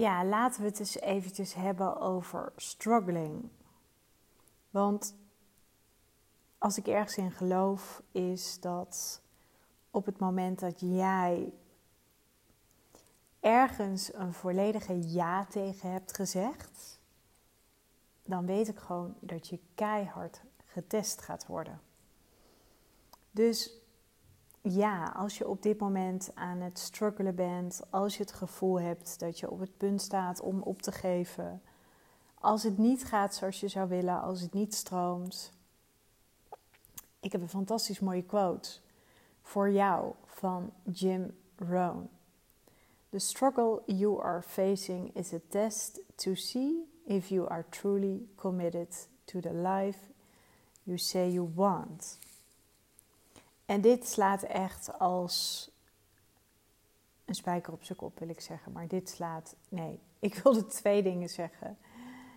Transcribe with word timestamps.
Ja, 0.00 0.24
laten 0.24 0.60
we 0.62 0.68
het 0.68 0.78
eens 0.78 1.00
eventjes 1.00 1.54
hebben 1.54 2.00
over 2.00 2.52
struggling. 2.56 3.48
Want 4.70 5.14
als 6.58 6.78
ik 6.78 6.86
ergens 6.86 7.16
in 7.16 7.30
geloof, 7.30 8.02
is 8.12 8.60
dat 8.60 9.22
op 9.90 10.06
het 10.06 10.18
moment 10.18 10.58
dat 10.58 10.80
jij 10.80 11.52
ergens 13.40 14.14
een 14.14 14.32
volledige 14.32 15.12
ja 15.12 15.44
tegen 15.46 15.90
hebt 15.90 16.14
gezegd, 16.14 17.00
dan 18.24 18.46
weet 18.46 18.68
ik 18.68 18.78
gewoon 18.78 19.14
dat 19.20 19.48
je 19.48 19.60
keihard 19.74 20.42
getest 20.66 21.22
gaat 21.22 21.46
worden. 21.46 21.80
Dus 23.30 23.79
ja, 24.62 25.12
als 25.16 25.38
je 25.38 25.48
op 25.48 25.62
dit 25.62 25.78
moment 25.78 26.30
aan 26.34 26.60
het 26.60 26.78
struggelen 26.78 27.34
bent, 27.34 27.82
als 27.90 28.16
je 28.16 28.22
het 28.22 28.32
gevoel 28.32 28.80
hebt 28.80 29.18
dat 29.18 29.38
je 29.38 29.50
op 29.50 29.60
het 29.60 29.76
punt 29.76 30.02
staat 30.02 30.40
om 30.40 30.62
op 30.62 30.82
te 30.82 30.92
geven, 30.92 31.62
als 32.34 32.62
het 32.62 32.78
niet 32.78 33.04
gaat 33.04 33.34
zoals 33.34 33.60
je 33.60 33.68
zou 33.68 33.88
willen, 33.88 34.20
als 34.20 34.40
het 34.40 34.52
niet 34.52 34.74
stroomt. 34.74 35.52
Ik 37.20 37.32
heb 37.32 37.40
een 37.40 37.48
fantastisch 37.48 38.00
mooie 38.00 38.24
quote 38.24 38.70
voor 39.42 39.70
jou 39.70 40.12
van 40.24 40.72
Jim 40.82 41.36
Rohn. 41.56 42.08
The 43.10 43.18
struggle 43.18 43.82
you 43.86 44.22
are 44.22 44.42
facing 44.42 45.16
is 45.16 45.32
a 45.32 45.40
test 45.48 46.00
to 46.14 46.34
see 46.34 46.88
if 47.06 47.28
you 47.28 47.48
are 47.48 47.64
truly 47.68 48.28
committed 48.34 49.08
to 49.24 49.40
the 49.40 49.52
life 49.52 49.98
you 50.82 50.98
say 50.98 51.30
you 51.30 51.50
want. 51.54 52.18
En 53.70 53.80
dit 53.80 54.08
slaat 54.08 54.42
echt 54.42 54.98
als 54.98 55.70
een 57.24 57.34
spijker 57.34 57.72
op 57.72 57.82
zijn 57.82 57.98
kop, 57.98 58.18
wil 58.18 58.28
ik 58.28 58.40
zeggen. 58.40 58.72
Maar 58.72 58.88
dit 58.88 59.08
slaat. 59.08 59.54
Nee, 59.68 60.00
ik 60.18 60.34
wilde 60.34 60.66
twee 60.66 61.02
dingen 61.02 61.28
zeggen. 61.28 61.78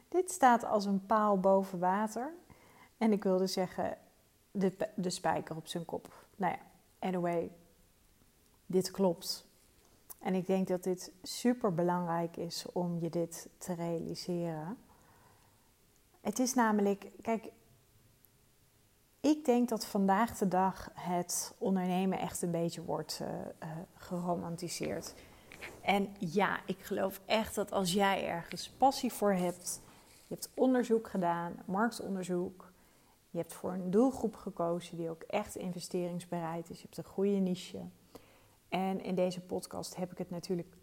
Dit 0.10 0.32
staat 0.32 0.64
als 0.64 0.86
een 0.86 1.06
paal 1.06 1.40
boven 1.40 1.80
water. 1.80 2.34
En 2.98 3.12
ik 3.12 3.24
wilde 3.24 3.48
zeggen 3.48 3.98
de, 4.52 4.90
de 4.96 5.10
spijker 5.10 5.56
op 5.56 5.68
zijn 5.68 5.86
kop. 5.86 6.26
Nou 6.36 6.54
ja, 6.54 6.60
anyway, 7.08 7.52
dit 8.66 8.92
klopt. 8.92 9.46
En 10.20 10.34
ik 10.34 10.48
denk 10.48 10.68
dat 10.68 10.84
dit 10.84 11.12
super 11.24 11.74
belangrijk 11.74 12.38
is 12.38 12.66
om 12.72 13.00
je 13.00 13.10
dit 13.10 13.48
te 13.58 13.74
realiseren. 13.74 14.78
Het 16.22 16.40
is 16.40 16.54
namelijk, 16.54 17.06
kijk, 17.22 17.52
ik 19.24 19.46
denk 19.46 19.70
dat 19.70 19.86
vandaag 19.86 20.38
de 20.38 20.48
dag 20.48 20.90
het 20.94 21.54
ondernemen 21.58 22.20
echt 22.20 22.42
een 22.42 22.52
beetje 22.52 22.84
wordt 22.84 23.20
uh, 23.22 23.28
uh, 23.30 23.70
geromantiseerd. 23.96 25.14
En 25.82 26.16
ja, 26.20 26.60
ik 26.66 26.80
geloof 26.80 27.22
echt 27.26 27.56
dat 27.56 27.72
als 27.72 27.94
jij 27.94 28.28
ergens 28.28 28.70
passie 28.70 29.14
voor 29.14 29.34
hebt, 29.34 29.82
je 30.28 30.34
hebt 30.34 30.50
onderzoek 30.54 31.10
gedaan, 31.10 31.56
marktonderzoek, 31.66 32.72
je 33.30 33.38
hebt 33.38 33.54
voor 33.54 33.74
een 33.74 33.92
doelgroep 33.92 34.36
gekozen 34.36 34.98
die 34.98 35.10
ook 35.10 35.22
echt 35.22 35.56
investeringsbereid 35.56 36.70
is, 36.70 36.78
je 36.78 36.84
hebt 36.84 36.98
een 36.98 37.14
goede 37.14 37.40
niche. 37.40 37.82
En 38.70 39.02
in 39.02 39.16
deze 39.16 39.42
podcast 39.42 39.96
heb 39.96 40.12
ik 40.12 40.18
het 40.18 40.30
natuurlijk 40.30 40.74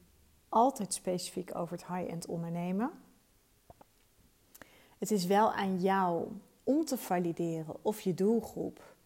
altijd 0.48 0.94
specifiek 0.94 1.56
over 1.56 1.72
het 1.76 1.86
high-end 1.86 2.26
ondernemen. 2.26 2.90
Het 4.98 5.10
is 5.10 5.26
wel 5.26 5.52
aan 5.52 5.80
jou 5.80 6.28
om 6.70 6.84
te 6.84 6.96
valideren 6.96 7.84
of 7.84 8.00
je 8.00 8.14
doelgroep 8.14 8.96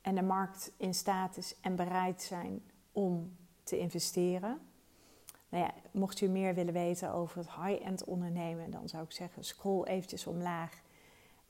en 0.00 0.14
de 0.14 0.22
markt 0.22 0.72
in 0.76 0.94
staat 0.94 1.36
is 1.36 1.60
en 1.60 1.76
bereid 1.76 2.22
zijn 2.22 2.62
om 2.92 3.36
te 3.62 3.78
investeren. 3.78 4.60
Nou 5.48 5.64
ja, 5.64 5.74
mocht 5.90 6.18
je 6.18 6.28
meer 6.28 6.54
willen 6.54 6.72
weten 6.72 7.12
over 7.12 7.38
het 7.38 7.50
high-end 7.50 8.04
ondernemen, 8.04 8.70
dan 8.70 8.88
zou 8.88 9.04
ik 9.04 9.12
zeggen: 9.12 9.44
scroll 9.44 9.84
eventjes 9.84 10.26
omlaag. 10.26 10.80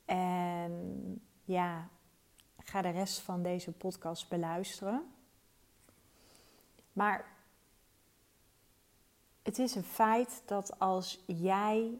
En 0.04 1.22
ja, 1.44 1.88
ga 2.58 2.82
de 2.82 2.90
rest 2.90 3.20
van 3.20 3.42
deze 3.42 3.72
podcast 3.72 4.28
beluisteren. 4.28 5.12
Maar 6.92 7.36
het 9.42 9.58
is 9.58 9.74
een 9.74 9.84
feit 9.84 10.42
dat 10.46 10.78
als 10.78 11.24
jij 11.26 11.98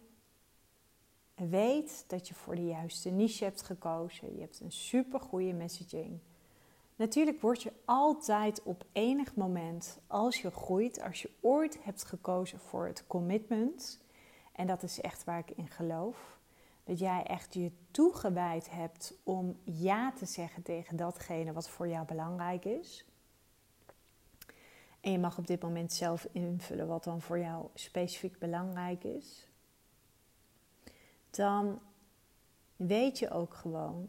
weet 1.38 2.04
dat 2.06 2.28
je 2.28 2.34
voor 2.34 2.54
de 2.54 2.66
juiste 2.66 3.10
niche 3.10 3.44
hebt 3.44 3.62
gekozen. 3.62 4.34
Je 4.34 4.40
hebt 4.40 4.60
een 4.60 4.72
super 4.72 5.20
goede 5.20 5.52
messaging. 5.52 6.18
Natuurlijk 6.96 7.40
word 7.40 7.62
je 7.62 7.72
altijd 7.84 8.62
op 8.62 8.84
enig 8.92 9.34
moment, 9.34 9.98
als 10.06 10.40
je 10.40 10.50
groeit, 10.50 11.02
als 11.02 11.22
je 11.22 11.30
ooit 11.40 11.84
hebt 11.84 12.04
gekozen 12.04 12.58
voor 12.58 12.86
het 12.86 13.04
commitment, 13.06 14.00
en 14.52 14.66
dat 14.66 14.82
is 14.82 15.00
echt 15.00 15.24
waar 15.24 15.38
ik 15.38 15.50
in 15.56 15.68
geloof, 15.68 16.38
dat 16.84 16.98
jij 16.98 17.22
echt 17.22 17.54
je 17.54 17.72
toegewijd 17.90 18.70
hebt 18.70 19.14
om 19.22 19.58
ja 19.64 20.12
te 20.12 20.26
zeggen 20.26 20.62
tegen 20.62 20.96
datgene 20.96 21.52
wat 21.52 21.68
voor 21.68 21.88
jou 21.88 22.06
belangrijk 22.06 22.64
is. 22.64 23.04
En 25.00 25.12
je 25.12 25.18
mag 25.18 25.38
op 25.38 25.46
dit 25.46 25.62
moment 25.62 25.92
zelf 25.92 26.26
invullen 26.32 26.86
wat 26.86 27.04
dan 27.04 27.20
voor 27.20 27.38
jou 27.38 27.66
specifiek 27.74 28.38
belangrijk 28.38 29.04
is 29.04 29.47
dan 31.38 31.80
weet 32.76 33.18
je 33.18 33.30
ook 33.30 33.54
gewoon 33.54 34.08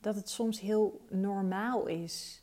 dat 0.00 0.14
het 0.14 0.28
soms 0.30 0.60
heel 0.60 1.00
normaal 1.10 1.86
is 1.86 2.42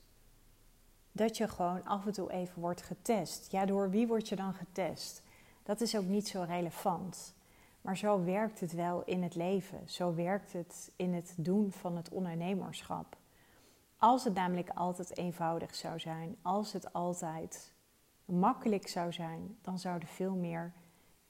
dat 1.12 1.38
je 1.38 1.48
gewoon 1.48 1.86
af 1.86 2.06
en 2.06 2.12
toe 2.12 2.32
even 2.32 2.62
wordt 2.62 2.82
getest. 2.82 3.52
Ja, 3.52 3.66
door 3.66 3.90
wie 3.90 4.08
word 4.08 4.30
je 4.30 4.36
dan 4.36 4.54
getest? 4.54 5.22
Dat 5.64 5.82
is 5.82 5.96
ook 5.96 6.06
niet 6.06 6.28
zo 6.28 6.42
relevant. 6.48 7.36
Maar 7.82 7.98
zo 7.98 8.24
werkt 8.24 8.60
het 8.60 8.74
wel 8.74 9.04
in 9.04 9.24
het 9.24 9.36
leven. 9.36 9.90
Zo 9.90 10.16
werkt 10.16 10.54
het 10.54 10.92
in 10.96 11.14
het 11.14 11.34
doen 11.38 11.72
van 11.72 11.96
het 11.96 12.10
ondernemerschap. 12.10 13.18
Als 13.98 14.24
het 14.24 14.34
namelijk 14.34 14.70
altijd 14.70 15.18
eenvoudig 15.18 15.76
zou 15.76 16.00
zijn, 16.00 16.36
als 16.42 16.74
het 16.74 16.94
altijd 16.94 17.74
makkelijk 18.26 18.88
zou 18.88 19.14
zijn, 19.14 19.58
dan 19.62 19.80
zouden 19.80 20.08
veel 20.08 20.36
meer 20.36 20.74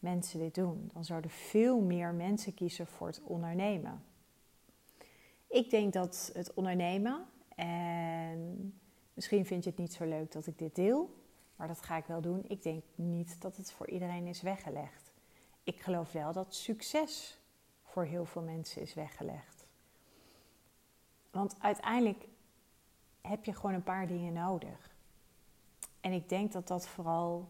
mensen 0.06 0.40
dit 0.40 0.56
doen. 0.56 0.90
Dan 0.94 1.06
zouden 1.06 1.32
veel 1.32 1.82
meer 1.82 2.14
mensen 2.14 2.54
kiezen 2.54 2.88
voor 2.88 3.08
het 3.08 3.22
ondernemen. 3.24 4.04
Ik 5.48 5.70
denk 5.70 5.94
dat 5.94 6.32
het 6.34 6.54
ondernemen, 6.54 7.26
en 7.56 8.74
misschien 9.14 9.46
vind 9.46 9.64
je 9.64 9.70
het 9.70 9.80
niet 9.80 9.94
zo 9.94 10.06
leuk 10.06 10.32
dat 10.32 10.48
ik 10.48 10.58
dit 10.58 10.76
deel, 10.76 11.24
maar 11.56 11.68
dat 11.68 11.82
ga 11.82 11.98
ik 11.98 12.06
wel 12.06 12.22
doen. 12.22 12.44
Ik 12.48 12.64
denk 12.64 12.84
niet 12.96 13.42
dat 13.42 13.58
het 13.58 13.72
voor 13.72 13.90
iedereen 13.90 14.28
is 14.28 14.42
weggelegd. 14.42 15.12
Ik 15.64 15.82
geloof 15.82 16.12
wel 16.12 16.34
dat 16.34 16.56
succes 16.56 17.40
voor 17.84 18.04
heel 18.04 18.26
veel 18.26 18.42
mensen 18.42 18.82
is 18.82 18.94
weggelegd. 18.94 19.66
Want 21.32 21.56
uiteindelijk 21.60 22.28
heb 23.22 23.46
je 23.46 23.54
gewoon 23.54 23.74
een 23.74 23.84
paar 23.84 24.08
dingen 24.08 24.34
nodig. 24.34 24.96
En 26.02 26.12
ik 26.12 26.30
denk 26.30 26.52
dat 26.52 26.68
dat 26.68 26.88
vooral 26.88 27.50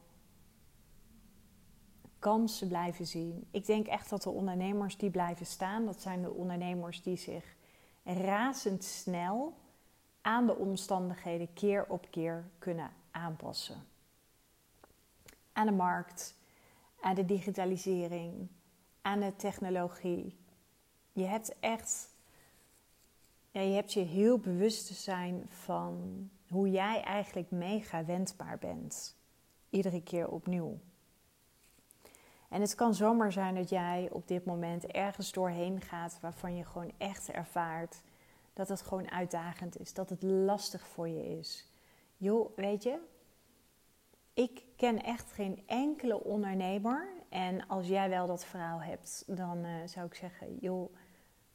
kansen 2.25 2.67
blijven 2.67 3.07
zien. 3.07 3.47
Ik 3.51 3.65
denk 3.65 3.87
echt 3.87 4.09
dat 4.09 4.23
de 4.23 4.29
ondernemers 4.29 4.97
die 4.97 5.09
blijven 5.09 5.45
staan, 5.45 5.85
dat 5.85 6.01
zijn 6.01 6.21
de 6.21 6.31
ondernemers 6.31 7.03
die 7.03 7.17
zich 7.17 7.55
razendsnel 8.03 9.53
aan 10.21 10.45
de 10.45 10.55
omstandigheden 10.55 11.53
keer 11.53 11.85
op 11.89 12.07
keer 12.09 12.49
kunnen 12.59 12.91
aanpassen. 13.11 13.85
Aan 15.53 15.65
de 15.65 15.71
markt, 15.71 16.35
aan 17.01 17.15
de 17.15 17.25
digitalisering, 17.25 18.47
aan 19.01 19.19
de 19.19 19.35
technologie. 19.35 20.37
Je 21.11 21.25
hebt 21.25 21.59
echt, 21.59 22.09
ja, 23.51 23.61
je 23.61 23.73
hebt 23.73 23.93
je 23.93 24.01
heel 24.01 24.39
bewust 24.39 24.87
te 24.87 24.93
zijn 24.93 25.45
van 25.49 26.29
hoe 26.49 26.71
jij 26.71 27.01
eigenlijk 27.01 27.51
mega 27.51 28.05
wendbaar 28.05 28.57
bent. 28.57 29.15
Iedere 29.69 30.03
keer 30.03 30.29
opnieuw. 30.29 30.79
En 32.55 32.61
het 32.61 32.75
kan 32.75 32.93
zomaar 32.93 33.31
zijn 33.31 33.55
dat 33.55 33.69
jij 33.69 34.09
op 34.11 34.27
dit 34.27 34.45
moment 34.45 34.85
ergens 34.85 35.31
doorheen 35.31 35.81
gaat 35.81 36.17
waarvan 36.21 36.55
je 36.55 36.65
gewoon 36.65 36.91
echt 36.97 37.31
ervaart 37.31 38.01
dat 38.53 38.69
het 38.69 38.81
gewoon 38.81 39.11
uitdagend 39.11 39.79
is, 39.79 39.93
dat 39.93 40.09
het 40.09 40.23
lastig 40.23 40.87
voor 40.87 41.07
je 41.07 41.37
is. 41.37 41.71
Joh, 42.17 42.55
weet 42.55 42.83
je, 42.83 42.99
ik 44.33 44.63
ken 44.75 45.03
echt 45.03 45.31
geen 45.31 45.63
enkele 45.65 46.23
ondernemer. 46.23 47.07
En 47.29 47.67
als 47.67 47.87
jij 47.87 48.09
wel 48.09 48.27
dat 48.27 48.45
verhaal 48.45 48.81
hebt, 48.81 49.23
dan 49.27 49.57
uh, 49.57 49.71
zou 49.85 50.05
ik 50.05 50.15
zeggen, 50.15 50.57
joh, 50.59 50.95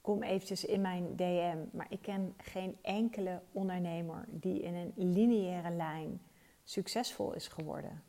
kom 0.00 0.22
eventjes 0.22 0.64
in 0.64 0.80
mijn 0.80 1.16
DM. 1.16 1.58
Maar 1.72 1.86
ik 1.88 2.02
ken 2.02 2.34
geen 2.36 2.76
enkele 2.82 3.42
ondernemer 3.52 4.24
die 4.28 4.60
in 4.60 4.74
een 4.74 4.92
lineaire 4.94 5.70
lijn 5.70 6.22
succesvol 6.64 7.32
is 7.32 7.48
geworden. 7.48 8.02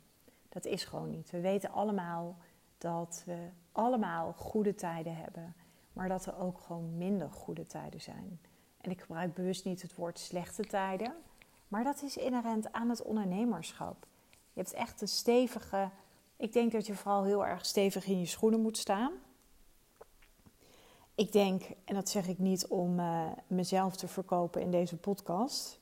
Dat 0.50 0.66
is 0.66 0.84
gewoon 0.84 1.10
niet. 1.10 1.30
We 1.30 1.40
weten 1.40 1.72
allemaal 1.72 2.38
dat 2.82 3.24
we 3.26 3.48
allemaal 3.72 4.34
goede 4.34 4.76
tijden 4.76 5.16
hebben, 5.16 5.56
maar 5.94 6.08
dat 6.08 6.26
er 6.26 6.38
ook 6.38 6.60
gewoon 6.60 6.98
minder 6.98 7.30
goede 7.30 7.66
tijden 7.66 8.02
zijn. 8.02 8.40
En 8.78 8.92
ik 8.92 9.02
gebruik 9.02 9.34
bewust 9.34 9.66
niet 9.66 9.82
het 9.82 9.96
woord 9.96 10.20
slechte 10.20 10.64
tijden, 10.64 11.14
maar 11.68 11.84
dat 11.84 12.02
is 12.02 12.18
inherent 12.18 12.72
aan 12.72 12.90
het 12.90 13.02
ondernemerschap. 13.02 14.08
Je 14.30 14.60
hebt 14.60 14.74
echt 14.74 15.02
een 15.02 15.08
stevige 15.08 15.90
Ik 16.38 16.54
denk 16.54 16.72
dat 16.72 16.86
je 16.86 16.96
vooral 16.96 17.24
heel 17.24 17.46
erg 17.46 17.66
stevig 17.66 18.06
in 18.06 18.20
je 18.20 18.26
schoenen 18.26 18.62
moet 18.62 18.78
staan. 18.78 19.12
Ik 21.16 21.32
denk, 21.32 21.64
en 21.86 21.96
dat 21.96 22.10
zeg 22.10 22.28
ik 22.28 22.40
niet 22.40 22.68
om 22.68 23.00
uh, 23.00 23.32
mezelf 23.48 23.96
te 23.96 24.08
verkopen 24.08 24.62
in 24.62 24.72
deze 24.72 24.98
podcast. 24.98 25.80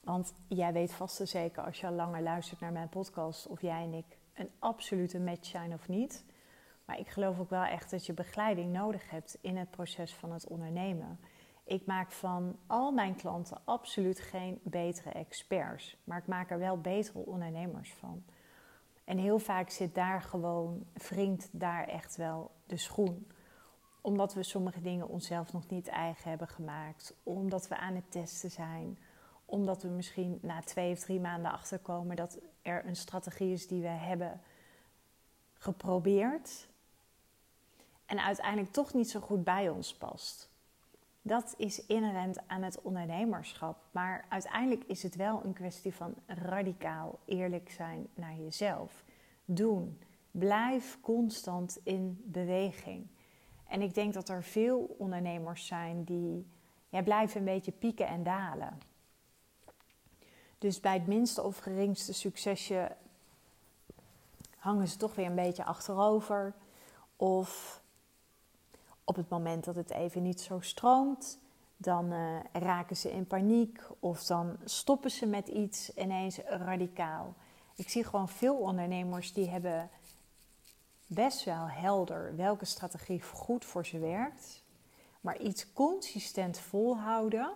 Want 0.00 0.32
jij 0.46 0.72
weet 0.72 0.92
vast 0.92 1.20
en 1.20 1.28
zeker 1.28 1.62
als 1.62 1.80
je 1.80 1.86
al 1.86 1.92
langer 1.92 2.22
luistert 2.22 2.60
naar 2.60 2.72
mijn 2.72 2.88
podcast 2.88 3.46
of 3.46 3.62
jij 3.62 3.82
en 3.82 3.94
ik 3.94 4.17
een 4.38 4.50
absolute 4.58 5.20
match 5.20 5.46
zijn 5.46 5.72
of 5.72 5.88
niet. 5.88 6.24
Maar 6.84 6.98
ik 6.98 7.08
geloof 7.08 7.38
ook 7.38 7.50
wel 7.50 7.64
echt 7.64 7.90
dat 7.90 8.06
je 8.06 8.12
begeleiding 8.12 8.72
nodig 8.72 9.10
hebt 9.10 9.38
in 9.40 9.56
het 9.56 9.70
proces 9.70 10.14
van 10.14 10.32
het 10.32 10.46
ondernemen. 10.46 11.18
Ik 11.64 11.86
maak 11.86 12.12
van 12.12 12.56
al 12.66 12.92
mijn 12.92 13.16
klanten 13.16 13.60
absoluut 13.64 14.20
geen 14.20 14.60
betere 14.62 15.10
experts, 15.10 15.96
maar 16.04 16.18
ik 16.18 16.26
maak 16.26 16.50
er 16.50 16.58
wel 16.58 16.80
betere 16.80 17.18
ondernemers 17.18 17.92
van. 17.92 18.24
En 19.04 19.18
heel 19.18 19.38
vaak 19.38 19.70
zit 19.70 19.94
daar 19.94 20.22
gewoon, 20.22 20.86
wringt 21.08 21.48
daar 21.52 21.84
echt 21.86 22.16
wel 22.16 22.50
de 22.66 22.76
schoen. 22.76 23.26
Omdat 24.00 24.34
we 24.34 24.42
sommige 24.42 24.80
dingen 24.80 25.08
onszelf 25.08 25.52
nog 25.52 25.68
niet 25.68 25.88
eigen 25.88 26.30
hebben 26.30 26.48
gemaakt, 26.48 27.14
omdat 27.22 27.68
we 27.68 27.76
aan 27.76 27.94
het 27.94 28.10
testen 28.10 28.50
zijn, 28.50 28.98
omdat 29.44 29.82
we 29.82 29.88
misschien 29.88 30.38
na 30.42 30.60
twee 30.60 30.92
of 30.92 30.98
drie 30.98 31.20
maanden 31.20 31.52
achterkomen 31.52 32.16
dat 32.16 32.38
er 32.68 32.86
een 32.86 32.96
strategie 32.96 33.52
is 33.52 33.66
die 33.66 33.82
we 33.82 33.88
hebben 33.88 34.40
geprobeerd 35.52 36.68
en 38.06 38.24
uiteindelijk 38.24 38.72
toch 38.72 38.94
niet 38.94 39.10
zo 39.10 39.20
goed 39.20 39.44
bij 39.44 39.68
ons 39.68 39.94
past. 39.94 40.50
Dat 41.22 41.54
is 41.56 41.86
inherent 41.86 42.38
aan 42.46 42.62
het 42.62 42.80
ondernemerschap. 42.82 43.78
Maar 43.90 44.24
uiteindelijk 44.28 44.84
is 44.84 45.02
het 45.02 45.16
wel 45.16 45.44
een 45.44 45.52
kwestie 45.52 45.94
van 45.94 46.14
radicaal 46.26 47.18
eerlijk 47.24 47.70
zijn 47.70 48.08
naar 48.14 48.36
jezelf. 48.36 49.04
Doen. 49.44 49.98
Blijf 50.30 50.98
constant 51.00 51.78
in 51.82 52.22
beweging. 52.24 53.06
En 53.66 53.82
ik 53.82 53.94
denk 53.94 54.14
dat 54.14 54.28
er 54.28 54.42
veel 54.42 54.94
ondernemers 54.98 55.66
zijn 55.66 56.04
die 56.04 56.46
ja, 56.88 57.02
blijven 57.02 57.38
een 57.38 57.44
beetje 57.44 57.72
pieken 57.72 58.06
en 58.06 58.22
dalen. 58.22 58.78
Dus 60.58 60.80
bij 60.80 60.92
het 60.92 61.06
minste 61.06 61.42
of 61.42 61.58
geringste 61.58 62.12
succesje 62.12 62.96
hangen 64.56 64.88
ze 64.88 64.96
toch 64.96 65.14
weer 65.14 65.26
een 65.26 65.34
beetje 65.34 65.64
achterover. 65.64 66.54
Of 67.16 67.82
op 69.04 69.16
het 69.16 69.28
moment 69.28 69.64
dat 69.64 69.74
het 69.74 69.90
even 69.90 70.22
niet 70.22 70.40
zo 70.40 70.60
stroomt, 70.60 71.38
dan 71.76 72.12
uh, 72.12 72.40
raken 72.52 72.96
ze 72.96 73.12
in 73.12 73.26
paniek 73.26 73.82
of 73.98 74.24
dan 74.24 74.56
stoppen 74.64 75.10
ze 75.10 75.26
met 75.26 75.48
iets 75.48 75.94
ineens 75.94 76.38
radicaal. 76.38 77.34
Ik 77.74 77.88
zie 77.88 78.04
gewoon 78.04 78.28
veel 78.28 78.56
ondernemers 78.56 79.32
die 79.32 79.48
hebben 79.48 79.90
best 81.06 81.44
wel 81.44 81.68
helder 81.68 82.36
welke 82.36 82.64
strategie 82.64 83.22
goed 83.22 83.64
voor 83.64 83.86
ze 83.86 83.98
werkt, 83.98 84.62
maar 85.20 85.40
iets 85.40 85.72
consistent 85.72 86.58
volhouden, 86.58 87.52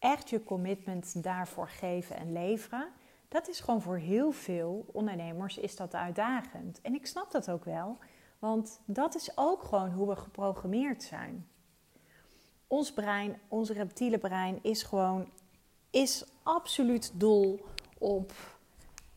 echt 0.00 0.30
je 0.30 0.42
commitment 0.42 1.22
daarvoor 1.22 1.68
geven 1.68 2.16
en 2.16 2.32
leveren, 2.32 2.88
dat 3.28 3.48
is 3.48 3.60
gewoon 3.60 3.82
voor 3.82 3.96
heel 3.96 4.30
veel 4.30 4.86
ondernemers 4.92 5.58
is 5.58 5.76
dat 5.76 5.94
uitdagend. 5.94 6.80
En 6.80 6.94
ik 6.94 7.06
snap 7.06 7.30
dat 7.30 7.50
ook 7.50 7.64
wel. 7.64 7.98
Want 8.38 8.80
dat 8.84 9.14
is 9.14 9.32
ook 9.34 9.62
gewoon 9.62 9.90
hoe 9.90 10.08
we 10.08 10.16
geprogrammeerd 10.16 11.02
zijn. 11.02 11.48
Ons 12.66 12.92
brein, 12.92 13.40
ons 13.48 13.70
reptiele 13.70 14.18
brein, 14.18 14.58
is 14.62 14.82
gewoon 14.82 15.28
is 15.90 16.24
absoluut 16.42 17.20
dol 17.20 17.60
op, 17.98 18.32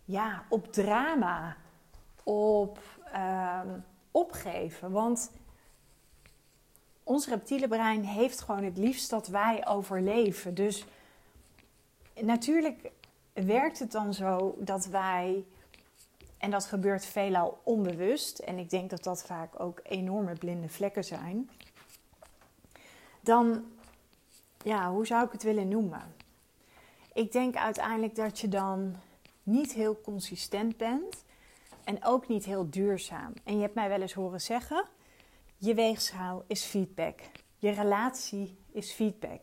ja, 0.06 0.46
op 0.50 0.72
drama, 0.72 1.56
op 2.24 2.80
ehm, 3.12 3.80
opgeven. 4.12 4.92
Want 4.92 5.32
ons 7.04 7.28
reptiele 7.28 7.68
brein 7.68 8.04
heeft 8.04 8.42
gewoon 8.42 8.64
het 8.64 8.78
liefst 8.78 9.10
dat 9.10 9.28
wij 9.28 9.68
overleven. 9.68 10.54
Dus 10.54 10.86
natuurlijk 12.22 12.92
werkt 13.34 13.80
het 13.80 13.92
dan 13.92 14.14
zo 14.14 14.56
dat 14.60 14.86
wij 14.86 15.46
en 16.44 16.52
dat 16.52 16.66
gebeurt 16.66 17.06
veelal 17.06 17.62
onbewust. 17.64 18.40
En 18.40 18.58
ik 18.58 18.70
denk 18.70 18.90
dat 18.90 19.04
dat 19.04 19.24
vaak 19.24 19.60
ook 19.60 19.80
enorme 19.84 20.34
blinde 20.34 20.70
vlekken 20.70 21.04
zijn. 21.04 21.50
Dan, 23.20 23.66
ja, 24.64 24.92
hoe 24.92 25.06
zou 25.06 25.26
ik 25.26 25.32
het 25.32 25.44
willen 25.44 25.68
noemen? 25.68 26.16
Ik 27.14 27.32
denk 27.32 27.56
uiteindelijk 27.56 28.16
dat 28.16 28.40
je 28.40 28.48
dan 28.48 28.96
niet 29.44 29.74
heel 29.74 30.02
consistent 30.02 30.78
bent. 30.78 31.24
En 31.84 32.06
ook 32.06 32.28
niet 32.28 32.46
heel 32.46 32.70
duurzaam. 32.70 33.34
En 33.44 33.56
je 33.56 33.62
hebt 33.62 33.76
mij 33.76 33.90
wel 33.90 34.02
eens 34.02 34.14
horen 34.14 34.42
zeggen: 34.42 34.86
je 35.66 35.74
weegschaal 35.74 36.44
is 36.48 36.64
feedback. 36.64 37.20
Je 37.58 37.70
relatie 37.70 38.58
is 38.72 38.92
feedback. 38.92 39.42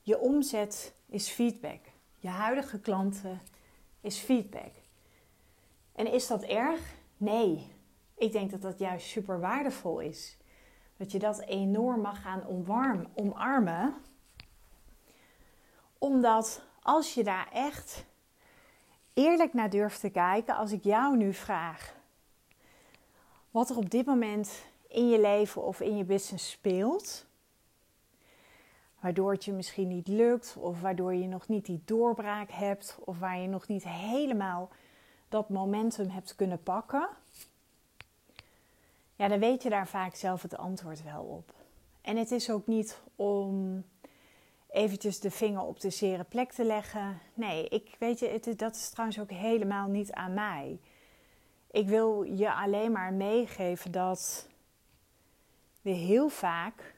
Je 0.00 0.18
omzet 0.18 0.94
is 1.06 1.28
feedback. 1.28 1.80
Je 2.18 2.28
huidige 2.28 2.80
klanten 2.80 3.40
is 4.00 4.18
feedback. 4.18 4.72
En 5.92 6.12
is 6.12 6.26
dat 6.26 6.42
erg? 6.42 6.94
Nee. 7.16 7.72
Ik 8.16 8.32
denk 8.32 8.50
dat 8.50 8.62
dat 8.62 8.78
juist 8.78 9.06
super 9.06 9.40
waardevol 9.40 10.00
is. 10.00 10.36
Dat 10.96 11.12
je 11.12 11.18
dat 11.18 11.40
enorm 11.40 12.00
mag 12.00 12.22
gaan 12.22 12.46
omarmen, 12.46 13.06
omarmen. 13.14 13.94
Omdat 15.98 16.62
als 16.82 17.14
je 17.14 17.24
daar 17.24 17.48
echt 17.52 18.04
eerlijk 19.14 19.52
naar 19.52 19.70
durft 19.70 20.00
te 20.00 20.10
kijken, 20.10 20.56
als 20.56 20.72
ik 20.72 20.84
jou 20.84 21.16
nu 21.16 21.32
vraag 21.34 22.00
wat 23.50 23.70
er 23.70 23.76
op 23.76 23.90
dit 23.90 24.06
moment 24.06 24.70
in 24.92 25.08
je 25.08 25.20
leven 25.20 25.62
of 25.62 25.80
in 25.80 25.96
je 25.96 26.04
business 26.04 26.50
speelt, 26.50 27.26
waardoor 29.00 29.32
het 29.32 29.44
je 29.44 29.52
misschien 29.52 29.88
niet 29.88 30.08
lukt, 30.08 30.56
of 30.58 30.80
waardoor 30.80 31.14
je 31.14 31.26
nog 31.26 31.48
niet 31.48 31.66
die 31.66 31.82
doorbraak 31.84 32.50
hebt, 32.50 32.98
of 33.04 33.18
waar 33.18 33.38
je 33.38 33.48
nog 33.48 33.68
niet 33.68 33.84
helemaal 33.88 34.68
dat 35.28 35.48
momentum 35.48 36.08
hebt 36.08 36.34
kunnen 36.36 36.62
pakken, 36.62 37.08
ja, 39.16 39.28
dan 39.28 39.38
weet 39.38 39.62
je 39.62 39.70
daar 39.70 39.88
vaak 39.88 40.14
zelf 40.14 40.42
het 40.42 40.56
antwoord 40.56 41.02
wel 41.02 41.22
op. 41.22 41.54
En 42.00 42.16
het 42.16 42.30
is 42.30 42.50
ook 42.50 42.66
niet 42.66 43.00
om 43.16 43.84
eventjes 44.70 45.20
de 45.20 45.30
vinger 45.30 45.62
op 45.62 45.80
de 45.80 45.90
zere 45.90 46.24
plek 46.24 46.52
te 46.52 46.64
leggen. 46.64 47.18
Nee, 47.34 47.68
ik 47.68 47.96
weet 47.98 48.18
je, 48.18 48.28
het, 48.28 48.58
dat 48.58 48.74
is 48.74 48.90
trouwens 48.90 49.20
ook 49.20 49.30
helemaal 49.30 49.88
niet 49.88 50.12
aan 50.12 50.34
mij. 50.34 50.78
Ik 51.70 51.88
wil 51.88 52.22
je 52.22 52.52
alleen 52.52 52.92
maar 52.92 53.12
meegeven 53.12 53.92
dat 53.92 54.48
we 55.82 55.90
heel 55.90 56.28
vaak 56.28 56.94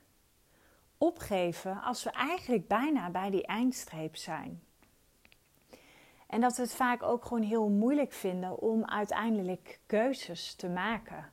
opgeven 0.98 1.82
als 1.82 2.04
we 2.04 2.10
eigenlijk 2.10 2.68
bijna 2.68 3.10
bij 3.10 3.30
die 3.30 3.46
eindstreep 3.46 4.16
zijn. 4.16 4.62
En 6.26 6.40
dat 6.40 6.56
we 6.56 6.62
het 6.62 6.74
vaak 6.74 7.02
ook 7.02 7.24
gewoon 7.24 7.42
heel 7.42 7.68
moeilijk 7.68 8.12
vinden 8.12 8.58
om 8.58 8.84
uiteindelijk 8.84 9.80
keuzes 9.86 10.54
te 10.54 10.68
maken. 10.68 11.32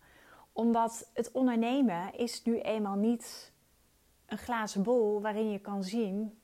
Omdat 0.53 1.09
het 1.13 1.31
ondernemen 1.31 2.13
is 2.13 2.43
nu 2.43 2.59
eenmaal 2.59 2.95
niet 2.95 3.53
een 4.25 4.37
glazen 4.37 4.83
bol 4.83 5.21
waarin 5.21 5.51
je 5.51 5.59
kan 5.59 5.83
zien 5.83 6.41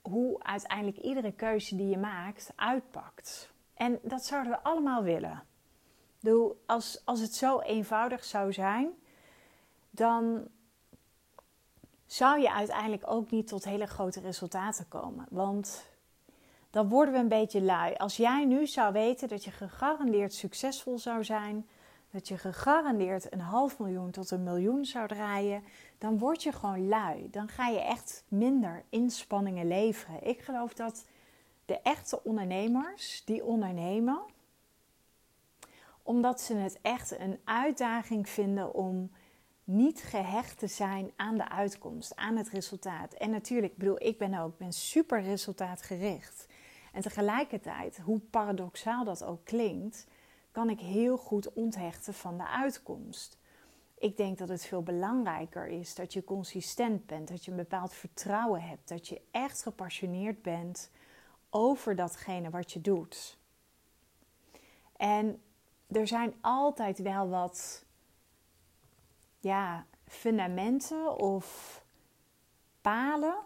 hoe 0.00 0.42
uiteindelijk 0.42 0.98
iedere 0.98 1.32
keuze 1.32 1.76
die 1.76 1.88
je 1.88 1.98
maakt 1.98 2.52
uitpakt. 2.56 3.52
En 3.74 3.98
dat 4.02 4.24
zouden 4.24 4.52
we 4.52 4.60
allemaal 4.62 5.02
willen. 5.02 5.46
Als, 6.66 7.02
als 7.04 7.20
het 7.20 7.34
zo 7.34 7.60
eenvoudig 7.60 8.24
zou 8.24 8.52
zijn, 8.52 8.90
dan 9.90 10.48
zou 12.06 12.40
je 12.40 12.52
uiteindelijk 12.52 13.02
ook 13.06 13.30
niet 13.30 13.48
tot 13.48 13.64
hele 13.64 13.86
grote 13.86 14.20
resultaten 14.20 14.88
komen. 14.88 15.26
Want 15.30 15.84
dan 16.70 16.88
worden 16.88 17.14
we 17.14 17.20
een 17.20 17.28
beetje 17.28 17.62
lui. 17.62 17.94
Als 17.94 18.16
jij 18.16 18.44
nu 18.44 18.66
zou 18.66 18.92
weten 18.92 19.28
dat 19.28 19.44
je 19.44 19.50
gegarandeerd 19.50 20.34
succesvol 20.34 20.98
zou 20.98 21.24
zijn, 21.24 21.68
dat 22.10 22.28
je 22.28 22.38
gegarandeerd 22.38 23.32
een 23.32 23.40
half 23.40 23.78
miljoen 23.78 24.10
tot 24.10 24.30
een 24.30 24.42
miljoen 24.42 24.84
zou 24.84 25.08
draaien, 25.08 25.64
dan 25.98 26.18
word 26.18 26.42
je 26.42 26.52
gewoon 26.52 26.88
lui. 26.88 27.30
Dan 27.30 27.48
ga 27.48 27.68
je 27.68 27.80
echt 27.80 28.24
minder 28.28 28.82
inspanningen 28.88 29.68
leveren. 29.68 30.26
Ik 30.26 30.40
geloof 30.40 30.74
dat 30.74 31.04
de 31.64 31.80
echte 31.82 32.24
ondernemers 32.24 33.22
die 33.24 33.44
ondernemen, 33.44 34.20
omdat 36.02 36.40
ze 36.40 36.54
het 36.54 36.78
echt 36.82 37.18
een 37.18 37.40
uitdaging 37.44 38.28
vinden 38.28 38.74
om 38.74 39.10
niet 39.70 40.02
gehecht 40.02 40.58
te 40.58 40.66
zijn 40.66 41.12
aan 41.16 41.36
de 41.36 41.48
uitkomst, 41.48 42.16
aan 42.16 42.36
het 42.36 42.48
resultaat. 42.48 43.12
En 43.12 43.30
natuurlijk, 43.30 43.72
ik 43.72 43.78
bedoel, 43.78 44.02
ik 44.02 44.18
ben 44.18 44.34
ook 44.34 44.58
ben 44.58 44.72
super 44.72 45.22
resultaatgericht. 45.22 46.46
En 46.92 47.02
tegelijkertijd, 47.02 47.98
hoe 47.98 48.18
paradoxaal 48.18 49.04
dat 49.04 49.24
ook 49.24 49.44
klinkt, 49.44 50.06
kan 50.50 50.70
ik 50.70 50.80
heel 50.80 51.16
goed 51.16 51.52
onthechten 51.52 52.14
van 52.14 52.38
de 52.38 52.48
uitkomst. 52.48 53.38
Ik 53.98 54.16
denk 54.16 54.38
dat 54.38 54.48
het 54.48 54.66
veel 54.66 54.82
belangrijker 54.82 55.66
is 55.66 55.94
dat 55.94 56.12
je 56.12 56.24
consistent 56.24 57.06
bent, 57.06 57.28
dat 57.28 57.44
je 57.44 57.50
een 57.50 57.56
bepaald 57.56 57.92
vertrouwen 57.92 58.62
hebt, 58.62 58.88
dat 58.88 59.08
je 59.08 59.20
echt 59.30 59.62
gepassioneerd 59.62 60.42
bent 60.42 60.90
over 61.50 61.96
datgene 61.96 62.50
wat 62.50 62.72
je 62.72 62.80
doet. 62.80 63.38
En 64.96 65.42
er 65.86 66.06
zijn 66.06 66.34
altijd 66.40 66.98
wel 66.98 67.28
wat 67.28 67.84
ja, 69.40 69.86
fundamenten 70.06 71.16
of 71.16 71.78
palen. 72.80 73.36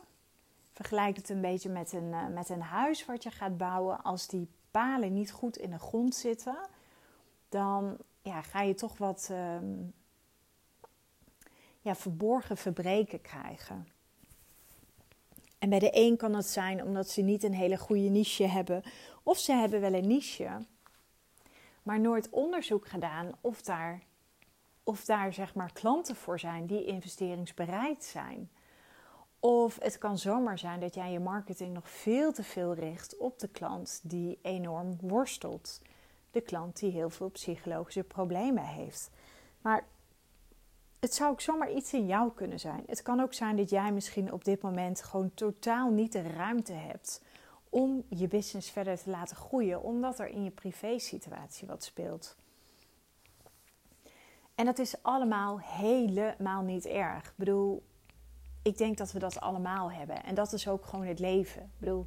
Vergelijk 0.73 1.17
het 1.17 1.29
een 1.29 1.41
beetje 1.41 1.69
met 1.69 1.93
een, 1.93 2.13
eh, 2.13 2.27
met 2.27 2.49
een 2.49 2.63
huis 2.63 3.05
wat 3.05 3.23
je 3.23 3.31
gaat 3.31 3.57
bouwen. 3.57 4.03
Als 4.03 4.27
die 4.27 4.49
palen 4.71 5.13
niet 5.13 5.33
goed 5.33 5.57
in 5.57 5.71
de 5.71 5.79
grond 5.79 6.15
zitten, 6.15 6.57
dan 7.49 7.97
ja, 8.23 8.43
ga 8.43 8.63
je 8.63 8.75
toch 8.75 8.99
wat 8.99 9.29
ehm, 9.31 9.83
ja, 11.81 11.95
verborgen 11.95 12.57
verbreken 12.57 13.21
krijgen. 13.21 13.89
En 15.59 15.69
bij 15.69 15.79
de 15.79 15.91
een 15.93 16.17
kan 16.17 16.35
het 16.35 16.47
zijn 16.47 16.83
omdat 16.83 17.09
ze 17.09 17.21
niet 17.21 17.43
een 17.43 17.55
hele 17.55 17.77
goede 17.77 18.09
niche 18.09 18.47
hebben, 18.47 18.83
of 19.23 19.39
ze 19.39 19.53
hebben 19.53 19.81
wel 19.81 19.93
een 19.93 20.07
niche, 20.07 20.59
maar 21.83 22.01
nooit 22.01 22.31
onderzoek 22.31 22.89
gedaan 22.89 23.33
of 23.41 23.63
daar, 23.63 24.03
of 24.85 25.05
daar 25.05 25.33
zeg 25.33 25.55
maar 25.55 25.73
klanten 25.73 26.17
voor 26.17 26.39
zijn 26.39 26.67
die 26.67 26.85
investeringsbereid 26.85 28.05
zijn. 28.05 28.51
Of 29.41 29.79
het 29.81 29.99
kan 29.99 30.19
zomaar 30.19 30.59
zijn 30.59 30.81
dat 30.81 30.95
jij 30.95 31.13
je 31.13 31.21
marketing 31.21 31.75
nog 31.75 31.91
veel 31.91 32.33
te 32.33 32.43
veel 32.43 32.75
richt 32.75 33.17
op 33.17 33.39
de 33.39 33.49
klant 33.49 34.01
die 34.03 34.39
enorm 34.43 34.97
worstelt. 35.01 35.81
De 36.31 36.41
klant 36.41 36.79
die 36.79 36.91
heel 36.91 37.11
veel 37.11 37.31
psychologische 37.31 38.03
problemen 38.03 38.65
heeft. 38.65 39.11
Maar 39.61 39.87
het 41.01 41.15
zou 41.15 41.31
ook 41.31 41.41
zomaar 41.41 41.73
iets 41.73 41.93
in 41.93 42.07
jou 42.07 42.33
kunnen 42.33 42.61
zijn. 42.61 42.83
Het 42.87 43.03
kan 43.03 43.21
ook 43.21 43.35
zijn 43.35 43.57
dat 43.57 43.71
jij 43.71 43.93
misschien 43.93 44.33
op 44.33 44.45
dit 44.45 44.63
moment 44.63 45.03
gewoon 45.03 45.35
totaal 45.35 45.91
niet 45.91 46.13
de 46.13 46.23
ruimte 46.23 46.73
hebt 46.73 47.23
om 47.69 48.05
je 48.09 48.29
business 48.29 48.71
verder 48.71 48.99
te 48.99 49.11
laten 49.11 49.37
groeien, 49.37 49.83
omdat 49.83 50.19
er 50.19 50.29
in 50.29 50.45
je 50.45 50.51
privé-situatie 50.51 51.67
wat 51.67 51.85
speelt. 51.85 52.37
En 54.55 54.65
dat 54.65 54.79
is 54.79 55.03
allemaal 55.03 55.61
helemaal 55.61 56.63
niet 56.63 56.87
erg. 56.87 57.27
Ik 57.27 57.37
bedoel, 57.37 57.83
ik 58.63 58.79
denk 58.79 58.97
dat 58.97 59.13
we 59.13 59.19
dat 59.19 59.41
allemaal 59.41 59.93
hebben. 59.93 60.25
En 60.25 60.35
dat 60.35 60.53
is 60.53 60.69
ook 60.69 60.87
gewoon 60.87 61.07
het 61.07 61.19
leven. 61.19 61.63
Ik 61.63 61.79
bedoel, 61.79 62.07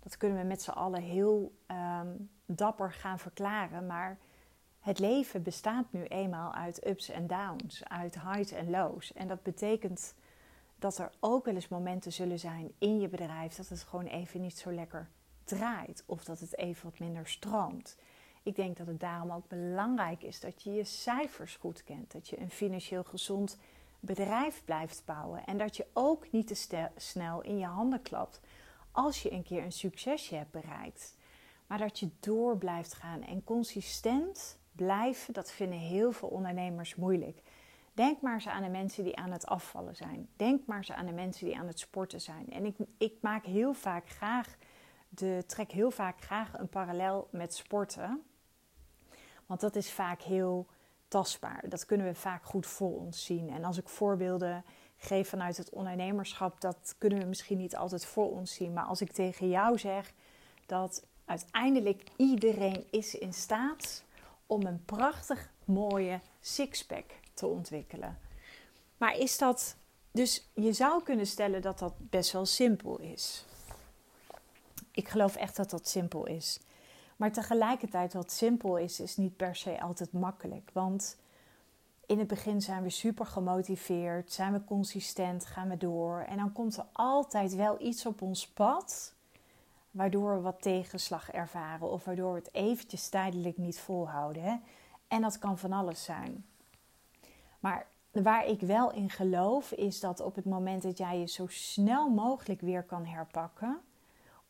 dat 0.00 0.16
kunnen 0.16 0.38
we 0.38 0.44
met 0.44 0.62
z'n 0.62 0.70
allen 0.70 1.02
heel 1.02 1.54
ehm, 1.66 2.16
dapper 2.46 2.92
gaan 2.92 3.18
verklaren. 3.18 3.86
Maar 3.86 4.18
het 4.80 4.98
leven 4.98 5.42
bestaat 5.42 5.84
nu 5.90 6.04
eenmaal 6.04 6.52
uit 6.52 6.86
ups 6.86 7.08
en 7.08 7.26
downs, 7.26 7.84
uit 7.84 8.20
highs 8.20 8.52
en 8.52 8.70
lows. 8.70 9.12
En 9.12 9.28
dat 9.28 9.42
betekent 9.42 10.14
dat 10.78 10.98
er 10.98 11.12
ook 11.20 11.44
wel 11.44 11.54
eens 11.54 11.68
momenten 11.68 12.12
zullen 12.12 12.38
zijn 12.38 12.72
in 12.78 13.00
je 13.00 13.08
bedrijf 13.08 13.54
dat 13.54 13.68
het 13.68 13.82
gewoon 13.82 14.06
even 14.06 14.40
niet 14.40 14.58
zo 14.58 14.72
lekker 14.72 15.08
draait 15.44 16.02
of 16.06 16.24
dat 16.24 16.40
het 16.40 16.56
even 16.56 16.84
wat 16.90 16.98
minder 16.98 17.28
stroomt. 17.28 17.96
Ik 18.44 18.56
denk 18.56 18.76
dat 18.76 18.86
het 18.86 19.00
daarom 19.00 19.30
ook 19.32 19.48
belangrijk 19.48 20.22
is 20.22 20.40
dat 20.40 20.62
je 20.62 20.72
je 20.72 20.84
cijfers 20.84 21.56
goed 21.56 21.84
kent, 21.84 22.12
dat 22.12 22.28
je 22.28 22.40
een 22.40 22.50
financieel 22.50 23.04
gezond 23.04 23.58
bedrijf 24.00 24.62
blijft 24.64 25.02
bouwen 25.04 25.44
en 25.44 25.58
dat 25.58 25.76
je 25.76 25.86
ook 25.92 26.30
niet 26.30 26.46
te 26.46 26.88
snel 26.96 27.42
in 27.42 27.58
je 27.58 27.66
handen 27.66 28.02
klapt 28.02 28.40
als 28.92 29.22
je 29.22 29.32
een 29.32 29.42
keer 29.42 29.62
een 29.62 29.72
succesje 29.72 30.34
hebt 30.34 30.50
bereikt. 30.50 31.16
Maar 31.66 31.78
dat 31.78 31.98
je 31.98 32.08
door 32.20 32.58
blijft 32.58 32.94
gaan 32.94 33.22
en 33.22 33.44
consistent 33.44 34.58
blijven, 34.72 35.34
dat 35.34 35.50
vinden 35.50 35.78
heel 35.78 36.12
veel 36.12 36.28
ondernemers 36.28 36.94
moeilijk. 36.94 37.42
Denk 37.92 38.20
maar 38.20 38.34
eens 38.34 38.48
aan 38.48 38.62
de 38.62 38.68
mensen 38.68 39.04
die 39.04 39.16
aan 39.16 39.30
het 39.30 39.46
afvallen 39.46 39.96
zijn. 39.96 40.28
Denk 40.36 40.66
maar 40.66 40.76
eens 40.76 40.92
aan 40.92 41.06
de 41.06 41.12
mensen 41.12 41.46
die 41.46 41.56
aan 41.56 41.66
het 41.66 41.78
sporten 41.78 42.20
zijn. 42.20 42.50
En 42.50 42.64
ik, 42.64 42.76
ik 42.98 43.14
maak 43.20 43.44
heel 43.44 43.74
vaak 43.74 44.08
graag 44.08 44.56
de, 45.08 45.44
trek 45.46 45.70
heel 45.70 45.90
vaak 45.90 46.20
graag 46.20 46.58
een 46.58 46.68
parallel 46.68 47.28
met 47.30 47.54
sporten. 47.54 48.22
Want 49.46 49.60
dat 49.60 49.76
is 49.76 49.92
vaak 49.92 50.22
heel 50.22 50.66
tastbaar. 51.08 51.64
Dat 51.68 51.86
kunnen 51.86 52.06
we 52.06 52.14
vaak 52.14 52.44
goed 52.44 52.66
voor 52.66 52.98
ons 52.98 53.24
zien. 53.24 53.50
En 53.50 53.64
als 53.64 53.78
ik 53.78 53.88
voorbeelden 53.88 54.64
geef 54.96 55.28
vanuit 55.28 55.56
het 55.56 55.70
ondernemerschap, 55.70 56.60
dat 56.60 56.94
kunnen 56.98 57.18
we 57.18 57.24
misschien 57.24 57.58
niet 57.58 57.76
altijd 57.76 58.06
voor 58.06 58.30
ons 58.30 58.54
zien. 58.54 58.72
Maar 58.72 58.84
als 58.84 59.00
ik 59.00 59.12
tegen 59.12 59.48
jou 59.48 59.78
zeg 59.78 60.12
dat 60.66 61.06
uiteindelijk 61.24 62.02
iedereen 62.16 62.84
is 62.90 63.14
in 63.14 63.32
staat 63.32 64.04
om 64.46 64.66
een 64.66 64.84
prachtig 64.84 65.50
mooie 65.64 66.20
sixpack 66.40 67.04
te 67.34 67.46
ontwikkelen. 67.46 68.18
Maar 68.96 69.16
is 69.16 69.38
dat. 69.38 69.76
Dus 70.10 70.50
je 70.54 70.72
zou 70.72 71.02
kunnen 71.02 71.26
stellen 71.26 71.62
dat 71.62 71.78
dat 71.78 71.94
best 71.98 72.32
wel 72.32 72.46
simpel 72.46 72.98
is. 72.98 73.44
Ik 74.90 75.08
geloof 75.08 75.36
echt 75.36 75.56
dat 75.56 75.70
dat 75.70 75.88
simpel 75.88 76.26
is. 76.26 76.60
Maar 77.16 77.32
tegelijkertijd, 77.32 78.12
wat 78.12 78.32
simpel 78.32 78.78
is, 78.78 79.00
is 79.00 79.16
niet 79.16 79.36
per 79.36 79.56
se 79.56 79.80
altijd 79.80 80.12
makkelijk. 80.12 80.70
Want 80.72 81.16
in 82.06 82.18
het 82.18 82.28
begin 82.28 82.62
zijn 82.62 82.82
we 82.82 82.90
super 82.90 83.26
gemotiveerd, 83.26 84.32
zijn 84.32 84.52
we 84.52 84.64
consistent, 84.64 85.46
gaan 85.46 85.68
we 85.68 85.76
door. 85.76 86.24
En 86.28 86.36
dan 86.36 86.52
komt 86.52 86.76
er 86.76 86.86
altijd 86.92 87.54
wel 87.54 87.80
iets 87.80 88.06
op 88.06 88.22
ons 88.22 88.48
pad 88.48 89.14
waardoor 89.90 90.34
we 90.34 90.40
wat 90.40 90.62
tegenslag 90.62 91.30
ervaren 91.30 91.90
of 91.90 92.04
waardoor 92.04 92.32
we 92.32 92.38
het 92.38 92.54
eventjes 92.54 93.08
tijdelijk 93.08 93.56
niet 93.56 93.80
volhouden. 93.80 94.42
Hè? 94.42 94.56
En 95.08 95.22
dat 95.22 95.38
kan 95.38 95.58
van 95.58 95.72
alles 95.72 96.04
zijn. 96.04 96.44
Maar 97.60 97.86
waar 98.10 98.46
ik 98.46 98.60
wel 98.60 98.92
in 98.92 99.10
geloof 99.10 99.72
is 99.72 100.00
dat 100.00 100.20
op 100.20 100.34
het 100.34 100.44
moment 100.44 100.82
dat 100.82 100.98
jij 100.98 101.18
je 101.18 101.26
zo 101.26 101.46
snel 101.46 102.08
mogelijk 102.08 102.60
weer 102.60 102.82
kan 102.82 103.06
herpakken, 103.06 103.80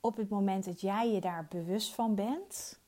op 0.04 0.16
het 0.16 0.28
moment 0.28 0.64
dat 0.64 0.80
jij 0.80 1.11
je 1.11 1.20
daar 1.20 1.46
bewust 1.50 1.94
van 1.94 2.14
bent, 2.14 2.78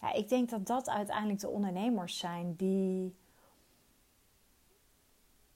ja, 0.00 0.12
ik 0.12 0.28
denk 0.28 0.50
dat 0.50 0.66
dat 0.66 0.88
uiteindelijk 0.88 1.40
de 1.40 1.48
ondernemers 1.48 2.18
zijn 2.18 2.54
die, 2.56 3.14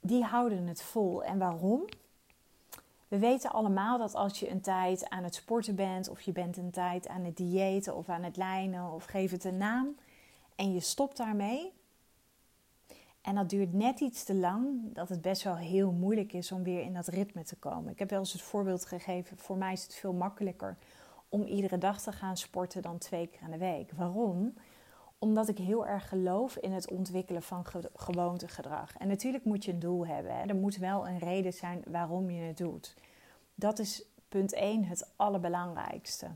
die 0.00 0.24
houden 0.24 0.66
het 0.66 0.82
vol. 0.82 1.24
En 1.24 1.38
waarom? 1.38 1.84
We 3.08 3.18
weten 3.18 3.52
allemaal 3.52 3.98
dat 3.98 4.14
als 4.14 4.40
je 4.40 4.50
een 4.50 4.60
tijd 4.60 5.08
aan 5.08 5.24
het 5.24 5.34
sporten 5.34 5.74
bent, 5.74 6.08
of 6.08 6.20
je 6.20 6.32
bent 6.32 6.56
een 6.56 6.70
tijd 6.70 7.08
aan 7.08 7.24
het 7.24 7.36
diëten 7.36 7.96
of 7.96 8.08
aan 8.08 8.22
het 8.22 8.36
lijnen, 8.36 8.92
of 8.92 9.04
geef 9.04 9.30
het 9.30 9.44
een 9.44 9.56
naam, 9.56 9.96
en 10.56 10.72
je 10.72 10.80
stopt 10.80 11.16
daarmee, 11.16 11.72
en 13.22 13.34
dat 13.34 13.50
duurt 13.50 13.72
net 13.72 14.00
iets 14.00 14.24
te 14.24 14.34
lang, 14.34 14.94
dat 14.94 15.08
het 15.08 15.20
best 15.20 15.42
wel 15.42 15.56
heel 15.56 15.92
moeilijk 15.92 16.32
is 16.32 16.52
om 16.52 16.62
weer 16.62 16.80
in 16.80 16.94
dat 16.94 17.06
ritme 17.06 17.42
te 17.42 17.56
komen. 17.56 17.92
Ik 17.92 17.98
heb 17.98 18.10
wel 18.10 18.18
eens 18.18 18.32
het 18.32 18.42
voorbeeld 18.42 18.86
gegeven, 18.86 19.36
voor 19.36 19.56
mij 19.56 19.72
is 19.72 19.82
het 19.82 19.94
veel 19.94 20.12
makkelijker 20.12 20.76
om 21.28 21.42
iedere 21.42 21.78
dag 21.78 22.00
te 22.00 22.12
gaan 22.12 22.36
sporten 22.36 22.82
dan 22.82 22.98
twee 22.98 23.26
keer 23.26 23.42
in 23.42 23.50
de 23.50 23.58
week. 23.58 23.92
Waarom? 23.92 24.54
Omdat 25.18 25.48
ik 25.48 25.58
heel 25.58 25.86
erg 25.86 26.08
geloof 26.08 26.56
in 26.56 26.72
het 26.72 26.90
ontwikkelen 26.90 27.42
van 27.42 27.66
gewoontegedrag. 27.94 28.96
En 28.96 29.08
natuurlijk 29.08 29.44
moet 29.44 29.64
je 29.64 29.72
een 29.72 29.78
doel 29.78 30.06
hebben. 30.06 30.36
Hè? 30.36 30.46
Er 30.46 30.56
moet 30.56 30.76
wel 30.76 31.08
een 31.08 31.18
reden 31.18 31.52
zijn 31.52 31.82
waarom 31.86 32.30
je 32.30 32.42
het 32.42 32.56
doet. 32.56 32.94
Dat 33.54 33.78
is 33.78 34.04
punt 34.28 34.54
1 34.54 34.84
het 34.84 35.12
allerbelangrijkste. 35.16 36.26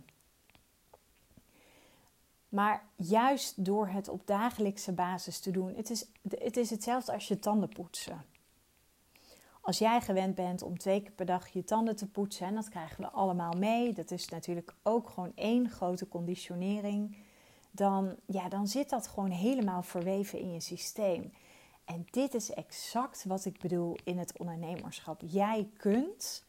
Maar 2.49 2.85
juist 2.97 3.65
door 3.65 3.89
het 3.89 4.09
op 4.09 4.27
dagelijkse 4.27 4.93
basis 4.93 5.41
te 5.41 5.51
doen, 5.51 5.75
het 5.75 5.91
is, 5.91 6.07
het 6.29 6.57
is 6.57 6.71
hetzelfde 6.71 7.13
als 7.13 7.29
je 7.29 7.39
tanden 7.39 7.69
poetsen. 7.69 8.25
Als 9.61 9.79
jij 9.79 10.01
gewend 10.01 10.35
bent 10.35 10.63
om 10.63 10.79
twee 10.79 11.03
keer 11.03 11.13
per 11.13 11.27
dag 11.27 11.49
je 11.49 11.65
tanden 11.65 11.97
te 11.97 12.07
poetsen, 12.07 12.47
en 12.47 12.55
dat 12.55 12.69
krijgen 12.69 13.01
we 13.01 13.11
allemaal 13.11 13.53
mee, 13.53 13.93
dat 13.93 14.11
is 14.11 14.29
natuurlijk 14.29 14.75
ook 14.83 15.09
gewoon 15.09 15.33
één 15.35 15.71
grote 15.71 16.09
conditionering, 16.09 17.17
dan, 17.71 18.17
ja, 18.27 18.49
dan 18.49 18.69
zit 18.69 18.91
dat 18.91 19.07
gewoon 19.07 19.31
helemaal 19.31 19.83
verweven 19.83 20.39
in 20.39 20.53
je 20.53 20.61
systeem. 20.61 21.33
En 21.85 22.07
dit 22.11 22.35
is 22.35 22.51
exact 22.51 23.25
wat 23.25 23.45
ik 23.45 23.61
bedoel 23.61 23.97
in 24.05 24.19
het 24.19 24.39
ondernemerschap. 24.39 25.21
Jij 25.25 25.69
kunt 25.77 26.45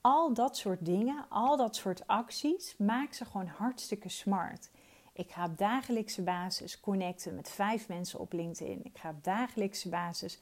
al 0.00 0.34
dat 0.34 0.56
soort 0.56 0.84
dingen, 0.84 1.26
al 1.28 1.56
dat 1.56 1.76
soort 1.76 2.06
acties, 2.06 2.76
maak 2.78 3.12
ze 3.12 3.24
gewoon 3.24 3.46
hartstikke 3.46 4.08
smart. 4.08 4.70
Ik 5.16 5.30
ga 5.30 5.44
op 5.44 5.58
dagelijkse 5.58 6.22
basis 6.22 6.80
connecten 6.80 7.34
met 7.34 7.50
vijf 7.50 7.88
mensen 7.88 8.20
op 8.20 8.32
LinkedIn. 8.32 8.84
Ik 8.84 8.98
ga 8.98 9.10
op 9.10 9.24
dagelijkse 9.24 9.88
basis 9.88 10.38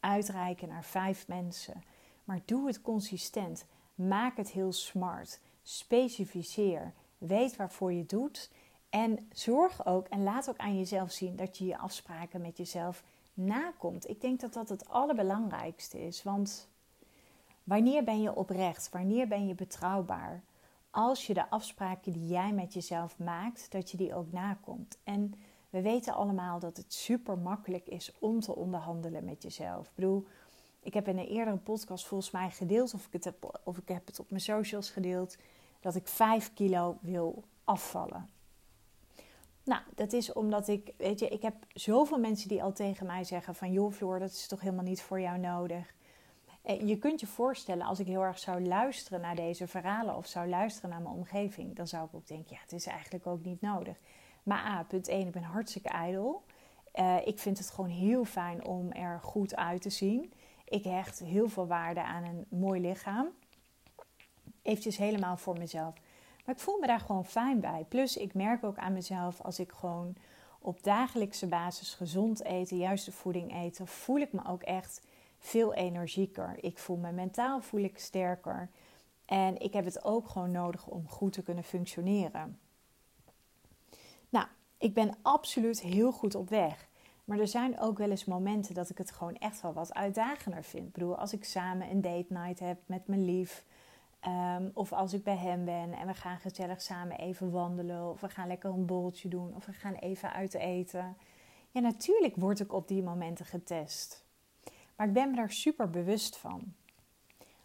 uitreiken 0.00 0.68
naar 0.68 0.84
vijf 0.84 1.28
mensen. 1.28 1.82
Maar 2.24 2.40
doe 2.44 2.66
het 2.66 2.82
consistent. 2.82 3.66
Maak 3.94 4.36
het 4.36 4.50
heel 4.50 4.72
smart. 4.72 5.40
Specificeer. 5.62 6.92
Weet 7.18 7.56
waarvoor 7.56 7.92
je 7.92 8.06
doet. 8.06 8.50
En 8.90 9.28
zorg 9.32 9.86
ook 9.86 10.06
en 10.06 10.22
laat 10.22 10.48
ook 10.48 10.56
aan 10.58 10.78
jezelf 10.78 11.10
zien 11.10 11.36
dat 11.36 11.58
je 11.58 11.66
je 11.66 11.78
afspraken 11.78 12.40
met 12.40 12.56
jezelf 12.56 13.02
nakomt. 13.34 14.08
Ik 14.08 14.20
denk 14.20 14.40
dat 14.40 14.52
dat 14.52 14.68
het 14.68 14.88
allerbelangrijkste 14.88 16.06
is. 16.06 16.22
Want 16.22 16.68
wanneer 17.64 18.04
ben 18.04 18.22
je 18.22 18.36
oprecht? 18.36 18.88
Wanneer 18.88 19.28
ben 19.28 19.46
je 19.46 19.54
betrouwbaar? 19.54 20.42
Als 20.96 21.26
je 21.26 21.34
de 21.34 21.50
afspraken 21.50 22.12
die 22.12 22.26
jij 22.26 22.52
met 22.52 22.74
jezelf 22.74 23.18
maakt, 23.18 23.72
dat 23.72 23.90
je 23.90 23.96
die 23.96 24.14
ook 24.14 24.32
nakomt. 24.32 24.98
En 25.04 25.34
we 25.70 25.82
weten 25.82 26.14
allemaal 26.14 26.58
dat 26.58 26.76
het 26.76 26.92
super 26.92 27.38
makkelijk 27.38 27.86
is 27.86 28.12
om 28.18 28.40
te 28.40 28.54
onderhandelen 28.54 29.24
met 29.24 29.42
jezelf. 29.42 29.86
Ik 29.86 29.94
bedoel, 29.94 30.26
ik 30.80 30.94
heb 30.94 31.08
in 31.08 31.18
een 31.18 31.26
eerdere 31.26 31.56
podcast 31.56 32.06
volgens 32.06 32.30
mij 32.30 32.50
gedeeld, 32.50 32.94
of 32.94 33.06
ik 33.06 33.12
het 33.12 33.24
heb, 33.24 33.60
of 33.64 33.78
ik 33.78 33.88
heb 33.88 34.06
het 34.06 34.20
op 34.20 34.30
mijn 34.30 34.42
socials 34.42 34.90
gedeeld, 34.90 35.36
dat 35.80 35.94
ik 35.94 36.08
5 36.08 36.52
kilo 36.54 36.98
wil 37.00 37.44
afvallen. 37.64 38.28
Nou, 39.64 39.82
dat 39.94 40.12
is 40.12 40.32
omdat 40.32 40.68
ik, 40.68 40.92
weet 40.96 41.18
je, 41.18 41.28
ik 41.28 41.42
heb 41.42 41.54
zoveel 41.68 42.18
mensen 42.18 42.48
die 42.48 42.62
al 42.62 42.72
tegen 42.72 43.06
mij 43.06 43.24
zeggen 43.24 43.54
van... 43.54 43.72
joh 43.72 43.92
Floor, 43.92 44.18
dat 44.18 44.30
is 44.30 44.46
toch 44.46 44.60
helemaal 44.60 44.84
niet 44.84 45.02
voor 45.02 45.20
jou 45.20 45.38
nodig. 45.38 45.94
Je 46.66 46.98
kunt 46.98 47.20
je 47.20 47.26
voorstellen, 47.26 47.86
als 47.86 48.00
ik 48.00 48.06
heel 48.06 48.22
erg 48.22 48.38
zou 48.38 48.66
luisteren 48.66 49.20
naar 49.20 49.34
deze 49.34 49.66
verhalen... 49.66 50.16
of 50.16 50.26
zou 50.26 50.48
luisteren 50.48 50.90
naar 50.90 51.00
mijn 51.00 51.14
omgeving, 51.14 51.76
dan 51.76 51.86
zou 51.86 52.06
ik 52.06 52.14
ook 52.14 52.26
denken... 52.26 52.54
ja, 52.54 52.60
het 52.62 52.72
is 52.72 52.86
eigenlijk 52.86 53.26
ook 53.26 53.44
niet 53.44 53.60
nodig. 53.60 53.96
Maar 54.42 54.58
A, 54.58 54.82
punt 54.82 55.08
1, 55.08 55.26
ik 55.26 55.32
ben 55.32 55.42
hartstikke 55.42 55.88
ijdel. 55.88 56.44
Uh, 56.94 57.26
ik 57.26 57.38
vind 57.38 57.58
het 57.58 57.70
gewoon 57.70 57.90
heel 57.90 58.24
fijn 58.24 58.64
om 58.64 58.92
er 58.92 59.20
goed 59.22 59.56
uit 59.56 59.82
te 59.82 59.90
zien. 59.90 60.32
Ik 60.64 60.84
hecht 60.84 61.18
heel 61.18 61.48
veel 61.48 61.66
waarde 61.66 62.02
aan 62.02 62.24
een 62.24 62.46
mooi 62.48 62.80
lichaam. 62.80 63.28
Eventjes 64.62 64.96
helemaal 64.96 65.36
voor 65.36 65.58
mezelf. 65.58 65.94
Maar 66.44 66.54
ik 66.54 66.60
voel 66.60 66.78
me 66.78 66.86
daar 66.86 67.00
gewoon 67.00 67.24
fijn 67.24 67.60
bij. 67.60 67.84
Plus, 67.88 68.16
ik 68.16 68.34
merk 68.34 68.64
ook 68.64 68.76
aan 68.76 68.92
mezelf 68.92 69.40
als 69.40 69.58
ik 69.58 69.72
gewoon 69.72 70.16
op 70.58 70.82
dagelijkse 70.82 71.46
basis 71.46 71.94
gezond 71.94 72.42
eten, 72.42 72.76
juiste 72.76 73.12
voeding 73.12 73.54
eten, 73.54 73.86
voel 73.86 74.18
ik 74.18 74.32
me 74.32 74.40
ook 74.48 74.62
echt 74.62 75.00
veel 75.46 75.74
energieker. 75.74 76.56
Ik 76.60 76.78
voel 76.78 76.96
me 76.96 77.12
mentaal 77.12 77.60
voel 77.60 77.80
ik 77.80 77.98
sterker. 77.98 78.70
En 79.24 79.60
ik 79.60 79.72
heb 79.72 79.84
het 79.84 80.04
ook 80.04 80.28
gewoon 80.28 80.50
nodig 80.50 80.86
om 80.86 81.08
goed 81.08 81.32
te 81.32 81.42
kunnen 81.42 81.64
functioneren. 81.64 82.58
Nou, 84.28 84.46
ik 84.78 84.94
ben 84.94 85.14
absoluut 85.22 85.80
heel 85.80 86.12
goed 86.12 86.34
op 86.34 86.48
weg. 86.48 86.88
Maar 87.24 87.38
er 87.38 87.48
zijn 87.48 87.80
ook 87.80 87.98
wel 87.98 88.10
eens 88.10 88.24
momenten 88.24 88.74
dat 88.74 88.90
ik 88.90 88.98
het 88.98 89.10
gewoon 89.10 89.36
echt 89.36 89.60
wel 89.60 89.72
wat 89.72 89.94
uitdagender 89.94 90.64
vind. 90.64 90.86
Ik 90.86 90.92
bedoel, 90.92 91.18
als 91.18 91.32
ik 91.32 91.44
samen 91.44 91.90
een 91.90 92.00
date 92.00 92.32
night 92.32 92.58
heb 92.58 92.78
met 92.86 93.06
mijn 93.06 93.24
lief. 93.24 93.64
Ehm, 94.20 94.68
of 94.74 94.92
als 94.92 95.12
ik 95.12 95.24
bij 95.24 95.36
hem 95.36 95.64
ben 95.64 95.92
en 95.92 96.06
we 96.06 96.14
gaan 96.14 96.38
gezellig 96.38 96.82
samen 96.82 97.18
even 97.18 97.50
wandelen. 97.50 98.10
Of 98.10 98.20
we 98.20 98.28
gaan 98.28 98.48
lekker 98.48 98.70
een 98.70 98.86
bolletje 98.86 99.28
doen. 99.28 99.54
Of 99.56 99.66
we 99.66 99.72
gaan 99.72 99.94
even 99.94 100.32
uit 100.32 100.54
eten. 100.54 101.16
Ja, 101.70 101.80
natuurlijk 101.80 102.36
word 102.36 102.60
ik 102.60 102.72
op 102.72 102.88
die 102.88 103.02
momenten 103.02 103.46
getest. 103.46 104.25
Maar 104.96 105.06
ik 105.06 105.12
ben 105.12 105.30
me 105.30 105.36
daar 105.36 105.52
super 105.52 105.90
bewust 105.90 106.36
van. 106.36 106.74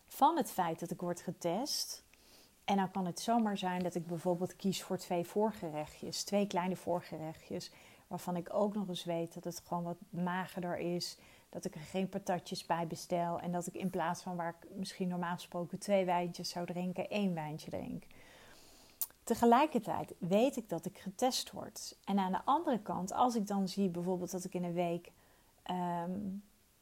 Van 0.07 0.37
het 0.37 0.51
feit 0.51 0.79
dat 0.79 0.91
ik 0.91 1.01
word 1.01 1.21
getest. 1.21 2.03
En 2.63 2.75
dan 2.75 2.91
kan 2.91 3.05
het 3.05 3.19
zomaar 3.19 3.57
zijn 3.57 3.83
dat 3.83 3.95
ik 3.95 4.07
bijvoorbeeld 4.07 4.55
kies 4.55 4.83
voor 4.83 4.97
twee 4.97 5.25
voorgerechtjes. 5.25 6.23
Twee 6.23 6.47
kleine 6.47 6.75
voorgerechtjes. 6.75 7.71
Waarvan 8.07 8.35
ik 8.35 8.53
ook 8.53 8.75
nog 8.75 8.87
eens 8.87 9.03
weet 9.03 9.33
dat 9.33 9.43
het 9.43 9.61
gewoon 9.67 9.83
wat 9.83 9.97
magerder 10.09 10.77
is 10.77 11.17
dat 11.51 11.65
ik 11.65 11.75
er 11.75 11.81
geen 11.81 12.09
patatjes 12.09 12.65
bij 12.65 12.87
bestel. 12.87 13.39
En 13.39 13.51
dat 13.51 13.67
ik 13.67 13.73
in 13.73 13.89
plaats 13.89 14.21
van 14.21 14.35
waar 14.35 14.55
ik 14.61 14.69
misschien 14.75 15.07
normaal 15.07 15.33
gesproken 15.33 15.79
twee 15.79 16.05
wijntjes 16.05 16.49
zou 16.49 16.65
drinken, 16.65 17.09
één 17.09 17.33
wijntje 17.33 17.69
drink. 17.69 18.03
Tegelijkertijd 19.23 20.13
weet 20.17 20.57
ik 20.57 20.69
dat 20.69 20.85
ik 20.85 20.97
getest 20.97 21.51
word. 21.51 21.97
En 22.05 22.19
aan 22.19 22.31
de 22.31 22.41
andere 22.45 22.79
kant, 22.79 23.13
als 23.13 23.35
ik 23.35 23.47
dan 23.47 23.67
zie 23.67 23.89
bijvoorbeeld 23.89 24.31
dat 24.31 24.43
ik 24.43 24.53
in 24.53 24.63
een 24.63 24.73
week 24.73 25.11
ehm, 25.63 26.19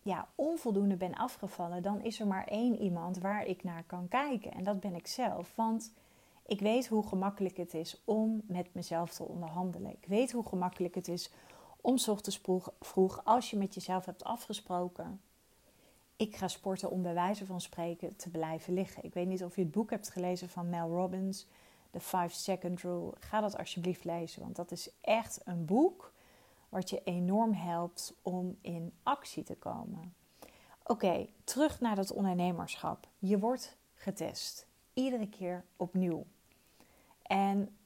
ja, 0.09 0.27
onvoldoende 0.35 0.95
ben 0.95 1.15
afgevallen, 1.15 1.83
dan 1.83 2.01
is 2.01 2.19
er 2.19 2.27
maar 2.27 2.47
één 2.47 2.81
iemand 2.81 3.17
waar 3.17 3.45
ik 3.45 3.63
naar 3.63 3.83
kan 3.83 4.07
kijken. 4.07 4.51
En 4.51 4.63
dat 4.63 4.79
ben 4.79 4.95
ik 4.95 5.07
zelf. 5.07 5.55
Want 5.55 5.93
ik 6.45 6.59
weet 6.59 6.87
hoe 6.87 7.07
gemakkelijk 7.07 7.57
het 7.57 7.73
is 7.73 8.01
om 8.05 8.41
met 8.47 8.73
mezelf 8.73 9.13
te 9.13 9.23
onderhandelen. 9.23 9.91
Ik 9.91 10.05
weet 10.07 10.31
hoe 10.31 10.47
gemakkelijk 10.47 10.95
het 10.95 11.07
is 11.07 11.31
om 11.81 11.97
ochtends 12.07 12.41
vroeg, 12.79 13.21
als 13.23 13.49
je 13.49 13.57
met 13.57 13.73
jezelf 13.73 14.05
hebt 14.05 14.23
afgesproken, 14.23 15.21
ik 16.15 16.35
ga 16.35 16.47
sporten 16.47 16.91
om 16.91 17.01
bij 17.01 17.13
wijze 17.13 17.45
van 17.45 17.61
spreken 17.61 18.15
te 18.15 18.29
blijven 18.29 18.73
liggen. 18.73 19.03
Ik 19.03 19.13
weet 19.13 19.27
niet 19.27 19.43
of 19.43 19.55
je 19.55 19.61
het 19.61 19.71
boek 19.71 19.89
hebt 19.89 20.09
gelezen 20.09 20.49
van 20.49 20.69
Mel 20.69 20.89
Robbins, 20.89 21.47
The 21.91 21.99
5 21.99 22.33
Second 22.33 22.81
Rule. 22.81 23.13
Ga 23.19 23.41
dat 23.41 23.57
alsjeblieft 23.57 24.03
lezen, 24.03 24.41
want 24.41 24.55
dat 24.55 24.71
is 24.71 24.89
echt 25.01 25.41
een 25.45 25.65
boek 25.65 26.13
wat 26.69 26.89
je 26.89 27.01
enorm 27.03 27.53
helpt 27.53 28.13
om 28.21 28.57
in 28.61 28.93
actie 29.03 29.43
te 29.43 29.55
komen. 29.55 30.13
Oké, 30.83 31.27
terug 31.43 31.79
naar 31.79 31.95
dat 31.95 32.11
ondernemerschap. 32.11 33.07
Je 33.19 33.39
wordt 33.39 33.77
getest. 33.95 34.67
Iedere 34.93 35.29
keer 35.29 35.65
opnieuw. 35.75 36.25
En 37.21 37.77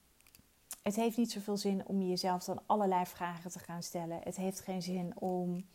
het 0.82 0.96
heeft 0.96 1.18
niet 1.18 1.32
zoveel 1.32 1.58
zin 1.58 1.86
om 1.86 2.02
jezelf 2.02 2.44
dan 2.44 2.62
allerlei 2.66 3.06
vragen 3.06 3.52
te 3.52 3.60
gaan 3.60 3.84
stellen. 3.84 4.20
Het 4.24 4.36
heeft 4.36 4.60
geen 4.60 4.82
zin 4.82 5.20
om, 5.20 5.66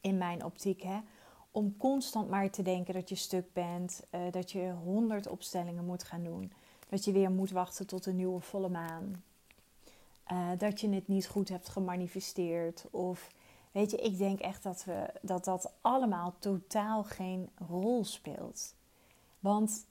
in 0.00 0.18
mijn 0.18 0.44
optiek, 0.44 0.82
hè, 0.82 0.98
om 1.50 1.76
constant 1.76 2.28
maar 2.28 2.50
te 2.50 2.62
denken 2.62 2.94
dat 2.94 3.08
je 3.08 3.14
stuk 3.14 3.52
bent, 3.52 4.02
uh, 4.10 4.20
dat 4.30 4.50
je 4.50 4.72
honderd 4.84 5.28
opstellingen 5.28 5.84
moet 5.84 6.04
gaan 6.04 6.22
doen, 6.22 6.52
dat 6.88 7.04
je 7.04 7.12
weer 7.12 7.30
moet 7.30 7.50
wachten 7.50 7.86
tot 7.86 8.06
een 8.06 8.16
nieuwe 8.16 8.40
volle 8.40 8.68
maan, 8.68 9.22
uh, 10.32 10.48
dat 10.58 10.80
je 10.80 10.88
het 10.88 11.08
niet 11.08 11.28
goed 11.28 11.48
hebt 11.48 11.68
gemanifesteerd 11.68 12.86
of 12.90 13.30
weet 13.72 13.90
je, 13.90 13.96
ik 13.96 14.18
denk 14.18 14.40
echt 14.40 14.62
dat 14.62 14.84
we 14.84 15.12
dat 15.22 15.44
dat 15.44 15.72
allemaal 15.80 16.34
totaal 16.38 17.04
geen 17.04 17.50
rol 17.68 18.04
speelt, 18.04 18.74
want 19.40 19.86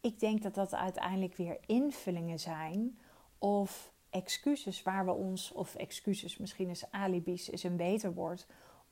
ik 0.00 0.20
denk 0.20 0.42
dat 0.42 0.54
dat 0.54 0.74
uiteindelijk 0.74 1.36
weer 1.36 1.58
invullingen 1.66 2.38
zijn 2.38 2.98
of 3.38 3.92
excuses 4.10 4.82
waar 4.82 5.04
we 5.04 5.12
ons, 5.12 5.52
of 5.52 5.74
excuses, 5.74 6.36
misschien 6.36 6.68
is 6.68 6.90
alibis 6.90 7.48
is 7.48 7.62
een 7.62 7.76
beter 7.76 8.14
woord, 8.14 8.46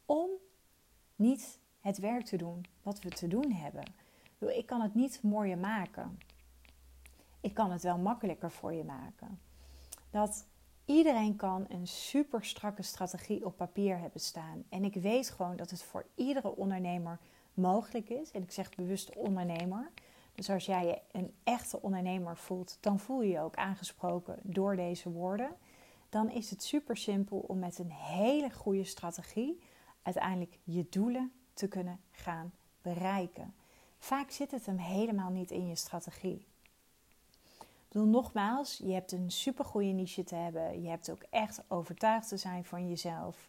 om 0.06 0.30
niet 1.16 1.58
het 1.80 1.98
werk 1.98 2.24
te 2.24 2.36
doen 2.36 2.66
wat 2.82 3.00
we 3.00 3.08
te 3.08 3.28
doen 3.28 3.52
hebben. 3.52 3.84
Ik 4.38 4.66
kan 4.66 4.80
het 4.80 4.94
niet 4.94 5.22
mooier 5.22 5.58
maken. 5.58 6.18
Ik 7.40 7.54
kan 7.54 7.70
het 7.70 7.82
wel 7.82 7.98
makkelijker 7.98 8.50
voor 8.50 8.72
je 8.72 8.84
maken. 8.84 9.40
Dat 10.14 10.46
iedereen 10.84 11.36
kan 11.36 11.66
een 11.68 11.86
super 11.86 12.44
strakke 12.44 12.82
strategie 12.82 13.44
op 13.44 13.56
papier 13.56 13.98
hebben 13.98 14.20
staan. 14.20 14.64
En 14.68 14.84
ik 14.84 14.94
weet 14.94 15.30
gewoon 15.30 15.56
dat 15.56 15.70
het 15.70 15.82
voor 15.82 16.06
iedere 16.14 16.56
ondernemer 16.56 17.18
mogelijk 17.54 18.08
is. 18.08 18.30
En 18.30 18.42
ik 18.42 18.52
zeg 18.52 18.74
bewust 18.74 19.16
ondernemer. 19.16 19.90
Dus 20.34 20.50
als 20.50 20.66
jij 20.66 20.86
je 20.86 21.00
een 21.12 21.34
echte 21.44 21.82
ondernemer 21.82 22.36
voelt, 22.36 22.78
dan 22.80 22.98
voel 22.98 23.22
je 23.22 23.30
je 23.30 23.40
ook 23.40 23.54
aangesproken 23.54 24.38
door 24.42 24.76
deze 24.76 25.10
woorden. 25.10 25.56
Dan 26.08 26.30
is 26.30 26.50
het 26.50 26.62
super 26.62 26.96
simpel 26.96 27.38
om 27.38 27.58
met 27.58 27.78
een 27.78 27.92
hele 27.92 28.50
goede 28.50 28.84
strategie 28.84 29.60
uiteindelijk 30.02 30.58
je 30.64 30.86
doelen 30.90 31.32
te 31.54 31.68
kunnen 31.68 32.00
gaan 32.10 32.52
bereiken. 32.82 33.54
Vaak 33.98 34.30
zit 34.30 34.50
het 34.50 34.66
hem 34.66 34.78
helemaal 34.78 35.30
niet 35.30 35.50
in 35.50 35.66
je 35.66 35.76
strategie. 35.76 36.46
Bedoel, 37.94 38.08
nogmaals, 38.08 38.80
je 38.84 38.92
hebt 38.92 39.12
een 39.12 39.30
super 39.30 39.64
goede 39.64 39.86
niche 39.86 40.24
te 40.24 40.34
hebben. 40.34 40.82
Je 40.82 40.88
hebt 40.88 41.10
ook 41.10 41.22
echt 41.30 41.62
overtuigd 41.68 42.28
te 42.28 42.36
zijn 42.36 42.64
van 42.64 42.88
jezelf. 42.88 43.48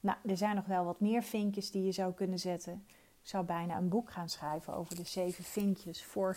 Nou, 0.00 0.18
er 0.26 0.36
zijn 0.36 0.54
nog 0.54 0.66
wel 0.66 0.84
wat 0.84 1.00
meer 1.00 1.22
vinkjes 1.22 1.70
die 1.70 1.84
je 1.84 1.92
zou 1.92 2.12
kunnen 2.12 2.38
zetten. 2.38 2.84
Ik 3.22 3.28
zou 3.28 3.44
bijna 3.44 3.76
een 3.76 3.88
boek 3.88 4.10
gaan 4.10 4.28
schrijven 4.28 4.74
over 4.74 4.96
de 4.96 5.04
zeven 5.04 5.44
vinkjes 5.44 6.04
voor 6.04 6.36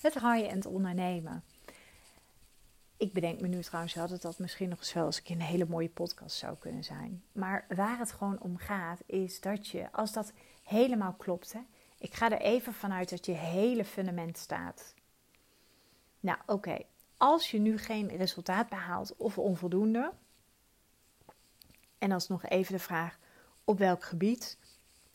het 0.00 0.14
high-end 0.14 0.66
ondernemen. 0.66 1.44
Ik 2.96 3.12
bedenk 3.12 3.40
me 3.40 3.48
nu 3.48 3.62
trouwens 3.62 3.94
wel 3.94 4.08
dat 4.08 4.22
dat 4.22 4.38
misschien 4.38 4.68
nog 4.68 4.78
eens 4.78 4.92
wel 4.92 5.06
eens 5.06 5.20
een 5.24 5.40
hele 5.40 5.66
mooie 5.66 5.90
podcast 5.90 6.36
zou 6.36 6.56
kunnen 6.56 6.84
zijn. 6.84 7.22
Maar 7.32 7.66
waar 7.68 7.98
het 7.98 8.12
gewoon 8.12 8.40
om 8.40 8.56
gaat, 8.56 9.00
is 9.06 9.40
dat 9.40 9.68
je, 9.68 9.92
als 9.92 10.12
dat 10.12 10.32
helemaal 10.62 11.12
klopt, 11.12 11.52
hè, 11.52 11.60
ik 11.98 12.14
ga 12.14 12.30
er 12.30 12.40
even 12.40 12.72
vanuit 12.72 13.10
dat 13.10 13.26
je 13.26 13.32
hele 13.32 13.84
fundament 13.84 14.38
staat. 14.38 14.94
Nou, 16.20 16.38
oké. 16.46 16.78
Als 17.16 17.50
je 17.50 17.58
nu 17.58 17.78
geen 17.78 18.16
resultaat 18.16 18.68
behaalt 18.68 19.16
of 19.16 19.38
onvoldoende, 19.38 20.12
en 21.98 22.12
is 22.12 22.28
nog 22.28 22.44
even 22.44 22.72
de 22.72 22.78
vraag 22.78 23.18
op 23.64 23.78
welk 23.78 24.04
gebied, 24.04 24.58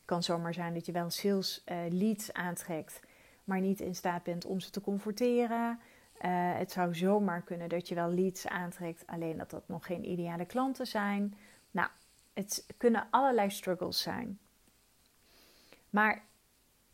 kan 0.05 0.23
zomaar 0.23 0.53
zijn 0.53 0.73
dat 0.73 0.85
je 0.85 0.91
wel 0.91 1.09
sales 1.09 1.63
uh, 1.65 1.77
leads 1.89 2.33
aantrekt, 2.33 2.99
maar 3.43 3.59
niet 3.59 3.79
in 3.79 3.95
staat 3.95 4.23
bent 4.23 4.45
om 4.45 4.59
ze 4.59 4.69
te 4.69 4.81
converteren. 4.81 5.79
Uh, 6.21 6.55
het 6.57 6.71
zou 6.71 6.95
zomaar 6.95 7.41
kunnen 7.41 7.69
dat 7.69 7.88
je 7.88 7.95
wel 7.95 8.09
leads 8.09 8.47
aantrekt, 8.47 9.03
alleen 9.07 9.38
dat 9.38 9.49
dat 9.49 9.67
nog 9.67 9.85
geen 9.85 10.09
ideale 10.09 10.45
klanten 10.45 10.88
zijn. 10.88 11.38
Nou, 11.71 11.89
het 12.33 12.65
kunnen 12.77 13.07
allerlei 13.09 13.49
struggles 13.49 14.01
zijn. 14.01 14.39
Maar 15.89 16.23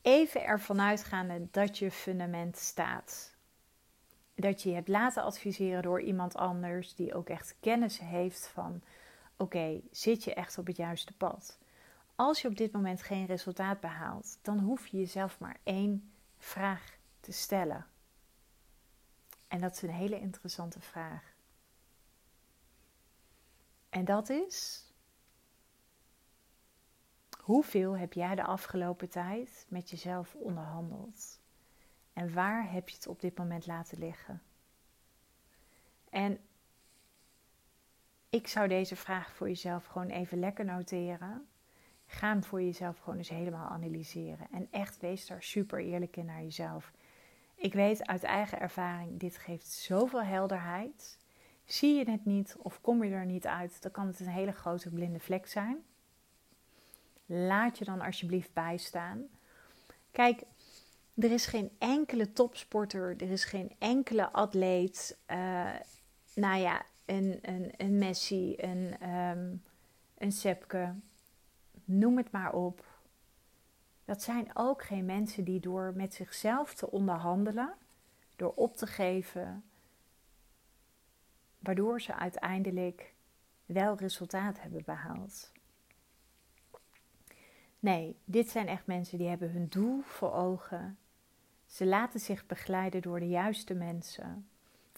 even 0.01 0.43
ervan 0.43 0.81
uitgaande 0.81 1.47
dat 1.51 1.77
je 1.77 1.91
fundament 1.91 2.57
staat. 2.57 3.34
Dat 4.35 4.61
je 4.61 4.69
je 4.69 4.75
hebt 4.75 4.87
laten 4.87 5.23
adviseren 5.23 5.81
door 5.81 6.01
iemand 6.01 6.35
anders 6.35 6.95
die 6.95 7.13
ook 7.13 7.29
echt 7.29 7.55
kennis 7.59 7.99
heeft 7.99 8.47
van: 8.47 8.81
oké, 9.37 9.81
zit 9.91 10.23
je 10.23 10.33
echt 10.33 10.57
op 10.57 10.67
het 10.67 10.77
juiste 10.77 11.13
pad? 11.13 11.59
Als 12.15 12.41
je 12.41 12.47
op 12.47 12.57
dit 12.57 12.71
moment 12.71 13.01
geen 13.01 13.25
resultaat 13.25 13.79
behaalt, 13.79 14.39
dan 14.41 14.59
hoef 14.59 14.87
je 14.87 14.97
jezelf 14.97 15.39
maar 15.39 15.57
één 15.63 16.11
vraag 16.37 16.97
te 17.19 17.31
stellen. 17.31 17.85
En 19.47 19.61
dat 19.61 19.71
is 19.71 19.81
een 19.81 19.89
hele 19.89 20.19
interessante 20.19 20.81
vraag. 20.81 21.33
En 23.89 24.05
dat 24.05 24.29
is: 24.29 24.85
hoeveel 27.39 27.97
heb 27.97 28.13
jij 28.13 28.35
de 28.35 28.43
afgelopen 28.43 29.09
tijd 29.09 29.65
met 29.69 29.89
jezelf 29.89 30.35
onderhandeld? 30.35 31.39
En 32.15 32.34
waar 32.34 32.71
heb 32.71 32.89
je 32.89 32.95
het 32.95 33.08
op 33.08 33.21
dit 33.21 33.38
moment 33.38 33.65
laten 33.65 33.97
liggen? 33.97 34.41
En 36.10 36.39
ik 38.30 38.47
zou 38.47 38.67
deze 38.67 38.95
vraag 38.95 39.34
voor 39.34 39.47
jezelf 39.47 39.86
gewoon 39.86 40.10
even 40.10 40.39
lekker 40.39 40.65
noteren. 40.65 41.47
Ga 42.06 42.28
hem 42.28 42.43
voor 42.43 42.62
jezelf 42.62 42.99
gewoon 42.99 43.17
eens 43.17 43.30
helemaal 43.30 43.69
analyseren. 43.69 44.47
En 44.51 44.67
echt 44.71 44.99
wees 44.99 45.28
daar 45.28 45.43
super 45.43 45.80
eerlijk 45.80 46.17
in 46.17 46.25
naar 46.25 46.41
jezelf. 46.41 46.91
Ik 47.56 47.73
weet 47.73 48.08
uit 48.08 48.23
eigen 48.23 48.60
ervaring, 48.60 49.19
dit 49.19 49.38
geeft 49.38 49.67
zoveel 49.67 50.23
helderheid. 50.23 51.19
Zie 51.65 51.95
je 51.95 52.12
het 52.12 52.25
niet 52.25 52.56
of 52.58 52.82
kom 52.82 53.04
je 53.04 53.13
er 53.13 53.25
niet 53.25 53.47
uit, 53.47 53.82
dan 53.82 53.91
kan 53.91 54.08
het 54.08 54.19
een 54.19 54.28
hele 54.28 54.51
grote 54.51 54.89
blinde 54.89 55.19
vlek 55.19 55.47
zijn. 55.47 55.86
Laat 57.25 57.78
je 57.78 57.86
dan 57.86 58.01
alsjeblieft 58.01 58.54
bijstaan. 58.54 59.28
Kijk, 60.12 60.43
er 61.15 61.32
is 61.32 61.45
geen 61.45 61.71
enkele 61.78 62.32
topsporter, 62.32 63.21
er 63.21 63.32
is 63.32 63.45
geen 63.45 63.71
enkele 63.80 64.32
atleet, 64.32 65.17
uh, 65.32 65.75
nou 66.34 66.60
ja, 66.60 66.86
een, 67.06 67.39
een, 67.41 67.73
een 67.78 67.97
Messi, 67.97 68.56
een, 68.58 69.10
um, 69.10 69.63
een 70.17 70.32
Sepke, 70.32 70.95
noem 71.86 72.17
het 72.17 72.32
maar 72.32 72.54
op. 72.54 72.86
Dat 74.06 74.21
zijn 74.21 74.49
ook 74.54 74.84
geen 74.84 75.06
mensen 75.06 75.43
die 75.43 75.60
door 75.60 75.93
met 75.95 76.13
zichzelf 76.13 76.73
te 76.73 76.91
onderhandelen, 76.91 77.73
door 78.36 78.54
op 78.56 78.78
te 78.78 78.88
geven, 78.88 79.63
waardoor 81.60 82.01
ze 82.01 82.15
uiteindelijk 82.15 83.13
wel 83.65 83.97
resultaat 83.97 84.62
hebben 84.62 84.84
behaald. 84.86 85.51
Nee, 87.80 88.17
dit 88.23 88.49
zijn 88.49 88.67
echt 88.67 88.86
mensen 88.86 89.17
die 89.17 89.28
hebben 89.28 89.51
hun 89.51 89.67
doel 89.67 90.01
voor 90.01 90.34
ogen. 90.34 90.97
Ze 91.75 91.85
laten 91.85 92.19
zich 92.19 92.45
begeleiden 92.45 93.01
door 93.01 93.19
de 93.19 93.27
juiste 93.27 93.73
mensen. 93.73 94.49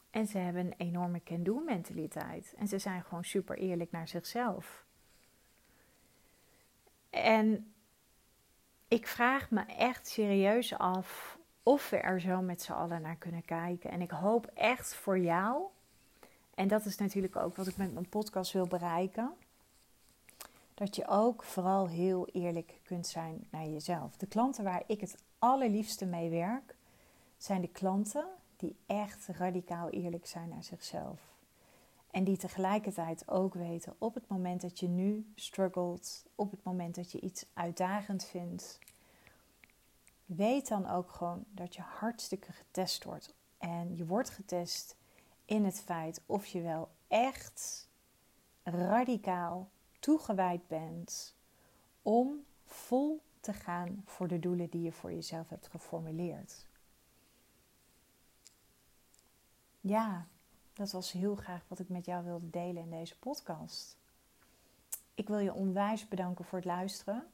En 0.10 0.28
ze 0.28 0.38
hebben 0.38 0.66
een 0.66 0.74
enorme 0.78 1.24
can-do 1.24 1.60
mentaliteit. 1.60 2.54
En 2.58 2.68
ze 2.68 2.78
zijn 2.80 3.04
gewoon 3.04 3.24
super 3.24 3.58
eerlijk 3.58 3.92
naar 3.92 4.08
zichzelf. 4.08 4.86
En 7.10 7.74
ik 8.88 9.08
vraag 9.08 9.52
me 9.52 9.62
echt 9.62 10.08
serieus 10.08 10.78
af 10.78 11.38
of 11.64 11.90
we 11.90 11.98
er 11.98 12.22
zo 12.22 12.42
met 12.42 12.62
z'n 12.62 12.72
allen 12.72 13.02
naar 13.02 13.18
kunnen 13.18 13.46
kijken. 13.46 13.90
En 13.90 14.02
ik 14.02 14.12
hoop 14.12 14.46
echt 14.54 14.96
voor 14.96 15.20
jou, 15.20 15.64
en 16.56 16.68
dat 16.68 16.86
is 16.86 16.98
natuurlijk 16.98 17.36
ook 17.36 17.56
wat 17.56 17.68
ik 17.68 17.78
met 17.78 17.94
mijn 17.94 18.10
podcast 18.10 18.52
wil 18.52 18.68
bereiken, 18.68 19.34
dat 20.78 20.96
je 20.96 21.08
ook 21.08 21.44
vooral 21.44 21.88
heel 21.88 22.28
eerlijk 22.28 22.80
kunt 22.84 23.08
zijn 23.08 23.48
naar 23.50 23.66
jezelf. 23.66 24.18
De 24.18 24.28
klanten 24.28 24.64
waar 24.64 24.84
ik 24.88 25.02
het 25.02 25.18
allerliefste 25.40 26.06
mee 26.06 26.30
werk, 26.30 26.76
zijn 27.38 27.62
de 27.62 27.68
klanten 27.68 28.28
die 28.56 28.76
echt 28.86 29.28
radicaal 29.28 29.90
eerlijk 29.90 30.26
zijn 30.26 30.50
naar 30.50 30.64
zichzelf. 30.64 31.20
En 32.12 32.24
die 32.24 32.38
tegelijkertijd 32.38 33.28
ook 33.28 33.54
weten 33.54 33.96
op 33.98 34.14
het 34.14 34.28
moment 34.28 34.62
dat 34.62 34.80
je 34.80 34.88
nu 34.88 35.32
struggelt, 35.36 36.26
op 36.36 36.52
het 36.52 36.64
moment 36.64 36.96
dat 36.96 37.12
je 37.12 37.20
iets 37.20 37.46
uitdagend 37.54 38.26
vindt, 38.26 38.80
weet 40.26 40.68
dan 40.68 40.90
ook 40.90 41.12
gewoon 41.12 41.44
dat 41.50 41.76
je 41.76 41.82
hartstikke 41.82 42.52
getest 42.52 43.04
wordt. 43.04 43.34
En 43.58 43.96
je 43.96 44.06
wordt 44.06 44.30
getest 44.30 44.96
in 45.46 45.66
het 45.66 45.82
feit 45.82 46.22
of 46.26 46.46
je 46.46 46.62
wel 46.62 46.90
echt 47.08 47.88
radicaal 48.64 49.70
toegewijd 50.08 50.68
bent 50.68 51.36
om 52.02 52.46
vol 52.66 53.22
te 53.40 53.54
gaan 53.54 54.04
voor 54.06 54.28
de 54.28 54.40
doelen 54.40 54.70
die 54.70 54.82
je 54.82 54.92
voor 54.92 55.12
jezelf 55.12 55.50
hebt 55.50 55.68
geformuleerd. 55.68 56.66
Ja, 59.82 60.28
dat 60.74 60.92
was 60.92 61.12
heel 61.12 61.36
graag 61.36 61.66
wat 61.68 61.80
ik 61.80 61.90
met 61.90 62.06
jou 62.06 62.24
wilde 62.24 62.50
delen 62.50 62.84
in 62.84 62.90
deze 62.90 63.20
podcast. 63.20 63.98
Ik 65.16 65.28
wil 65.28 65.40
je 65.40 65.54
onwijs 65.54 66.08
bedanken 66.08 66.46
voor 66.46 66.58
het 66.58 66.68
luisteren. 66.68 67.28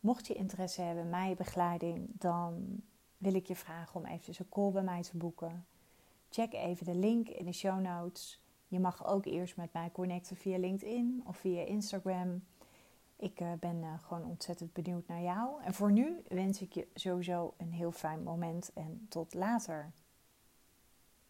Mocht 0.00 0.26
je 0.26 0.34
interesse 0.34 0.82
hebben 0.82 1.04
in 1.04 1.10
mijn 1.10 1.36
begeleiding, 1.36 2.08
dan 2.12 2.82
wil 3.18 3.34
ik 3.34 3.46
je 3.46 3.56
vragen 3.56 4.00
om 4.00 4.06
even 4.06 4.34
een 4.38 4.48
call 4.48 4.70
bij 4.70 4.82
mij 4.82 5.02
te 5.02 5.16
boeken. 5.16 5.66
Check 6.28 6.52
even 6.52 6.84
de 6.86 6.94
link 6.94 7.28
in 7.28 7.44
de 7.44 7.52
show 7.52 7.80
notes. 7.80 8.40
Je 8.70 8.80
mag 8.80 9.06
ook 9.06 9.24
eerst 9.24 9.56
met 9.56 9.72
mij 9.72 9.90
connecten 9.92 10.36
via 10.36 10.58
LinkedIn 10.58 11.22
of 11.26 11.36
via 11.36 11.64
Instagram. 11.64 12.42
Ik 13.16 13.40
uh, 13.40 13.52
ben 13.60 13.76
uh, 13.82 13.92
gewoon 13.98 14.24
ontzettend 14.24 14.72
benieuwd 14.72 15.06
naar 15.06 15.22
jou. 15.22 15.62
En 15.62 15.74
voor 15.74 15.92
nu 15.92 16.22
wens 16.28 16.60
ik 16.60 16.72
je 16.72 16.86
sowieso 16.94 17.54
een 17.56 17.72
heel 17.72 17.92
fijn 17.92 18.22
moment 18.22 18.72
en 18.74 19.06
tot 19.08 19.34
later. 19.34 19.92